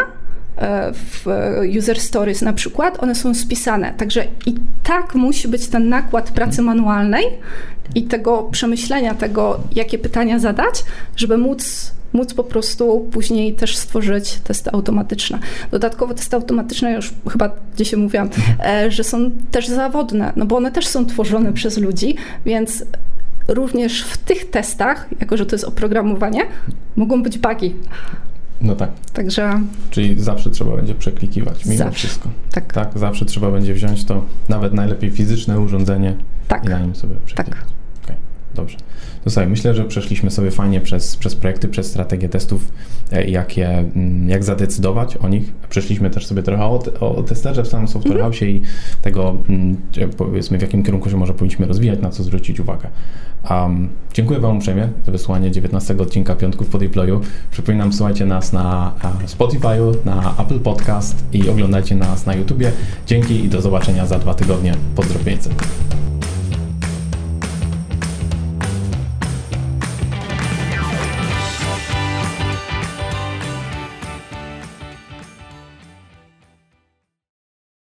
e, 0.57 0.93
w 0.93 1.27
user 1.79 2.01
stories 2.01 2.43
na 2.43 2.53
przykład, 2.53 3.03
one 3.03 3.15
są 3.15 3.35
spisane. 3.35 3.95
Także 3.97 4.25
i 4.47 4.55
tak 4.83 5.15
musi 5.15 5.49
być 5.49 5.69
ten 5.69 5.89
nakład 5.89 6.31
pracy 6.31 6.63
manualnej 6.63 7.25
i 7.95 8.03
tego 8.03 8.43
przemyślenia 8.43 9.15
tego, 9.15 9.61
jakie 9.75 9.99
pytania 9.99 10.39
zadać, 10.39 10.85
żeby 11.17 11.39
móc, 11.39 11.93
móc 12.13 12.35
po 12.35 12.45
prostu 12.45 13.09
później 13.13 13.55
też 13.55 13.77
stworzyć 13.77 14.41
testy 14.45 14.71
automatyczne. 14.73 15.39
Dodatkowo 15.71 16.15
testy 16.15 16.37
automatyczne, 16.37 16.93
już 16.93 17.13
chyba 17.31 17.51
dzisiaj 17.77 18.01
mówiłam, 18.01 18.29
e, 18.67 18.91
że 18.91 19.05
są 19.05 19.31
też 19.51 19.69
zawodne, 19.69 20.33
no 20.37 20.47
bo 20.47 20.57
one 20.57 20.73
też 20.73 20.87
są 20.87 21.07
tworzone 21.07 21.53
przez 21.53 21.79
ludzi, 21.79 22.17
więc 22.47 22.85
również 23.49 24.03
w 24.05 24.19
tych 24.19 24.51
testach, 24.51 25.09
jako 25.21 25.37
że 25.37 25.47
to 25.47 25.55
jest 25.55 25.65
oprogramowanie, 25.65 26.43
mogą 26.97 27.23
być 27.23 27.39
bugi. 27.39 27.75
No 28.63 28.77
tak, 28.77 28.91
Także 29.13 29.61
czyli 29.91 30.21
zawsze 30.21 30.51
trzeba 30.51 30.77
będzie 30.77 30.95
przeklikiwać 30.95 31.65
mimo 31.65 31.79
Zawsze. 31.79 31.93
wszystko. 31.99 32.29
tak, 32.53 32.73
Tak, 32.73 32.91
zawsze 32.99 33.25
trzeba 33.25 33.51
będzie 33.51 33.75
wziąć 33.75 34.05
to 34.05 34.25
nawet 34.49 34.73
najlepiej 34.75 35.11
fizyczne 35.11 35.61
urządzenie 35.61 36.15
tak, 36.49 36.65
i 36.65 36.69
na 36.69 36.79
nim 36.79 36.95
sobie 36.95 37.15
przeklikać. 37.27 37.55
tak. 37.55 37.76
Dobrze. 38.57 38.77
To 39.25 39.31
słuchaj, 39.31 39.49
myślę, 39.49 39.75
że 39.75 39.85
przeszliśmy 39.85 40.31
sobie 40.31 40.51
fajnie 40.51 40.81
przez, 40.81 41.17
przez 41.17 41.37
projekty, 41.37 41.69
przez 41.69 41.87
strategię 41.87 42.29
testów, 42.29 42.73
e, 43.13 43.25
jak, 43.25 43.57
je, 43.57 43.69
mm, 43.69 44.29
jak 44.29 44.45
zadecydować 44.45 45.17
o 45.17 45.29
nich. 45.29 45.53
Przeszliśmy 45.69 46.11
też 46.11 46.27
sobie 46.27 46.43
trochę 46.43 46.65
o, 46.65 47.17
o 47.17 47.23
testerze 47.23 47.63
w 47.63 47.69
samym 47.69 47.89
Software 47.89 48.21
House 48.21 48.43
i 48.43 48.61
tego, 49.03 49.37
mm, 49.49 49.77
powiedzmy, 50.17 50.59
w 50.59 50.63
jakim 50.63 50.83
kierunku 50.83 51.11
się 51.11 51.17
może 51.17 51.35
powinniśmy 51.35 51.67
rozwijać, 51.67 52.01
na 52.01 52.11
co 52.11 52.23
zwrócić 52.23 52.61
uwagę. 52.61 52.89
Um, 53.51 53.89
dziękuję 54.15 54.41
Wam 54.41 54.57
uprzejmie 54.57 54.89
za 55.07 55.13
wysłanie 55.13 55.51
19 55.51 55.97
odcinka 55.99 56.37
Piątków 56.37 56.69
po 56.69 56.79
Deployu. 56.79 57.21
Przypominam, 57.51 57.93
słuchajcie 57.93 58.27
nas 58.27 58.53
na 58.53 58.93
e, 59.25 59.27
Spotify'u, 59.27 59.95
na 60.05 60.35
Apple 60.39 60.61
Podcast 60.61 61.25
i 61.33 61.49
oglądajcie 61.49 61.95
nas 61.95 62.27
na 62.27 62.35
YouTubie. 62.35 62.73
Dzięki 63.07 63.45
i 63.45 63.49
do 63.49 63.61
zobaczenia 63.61 64.07
za 64.07 64.19
dwa 64.19 64.35
tygodnie. 64.35 64.75
Pozdrowienia. 64.97 65.27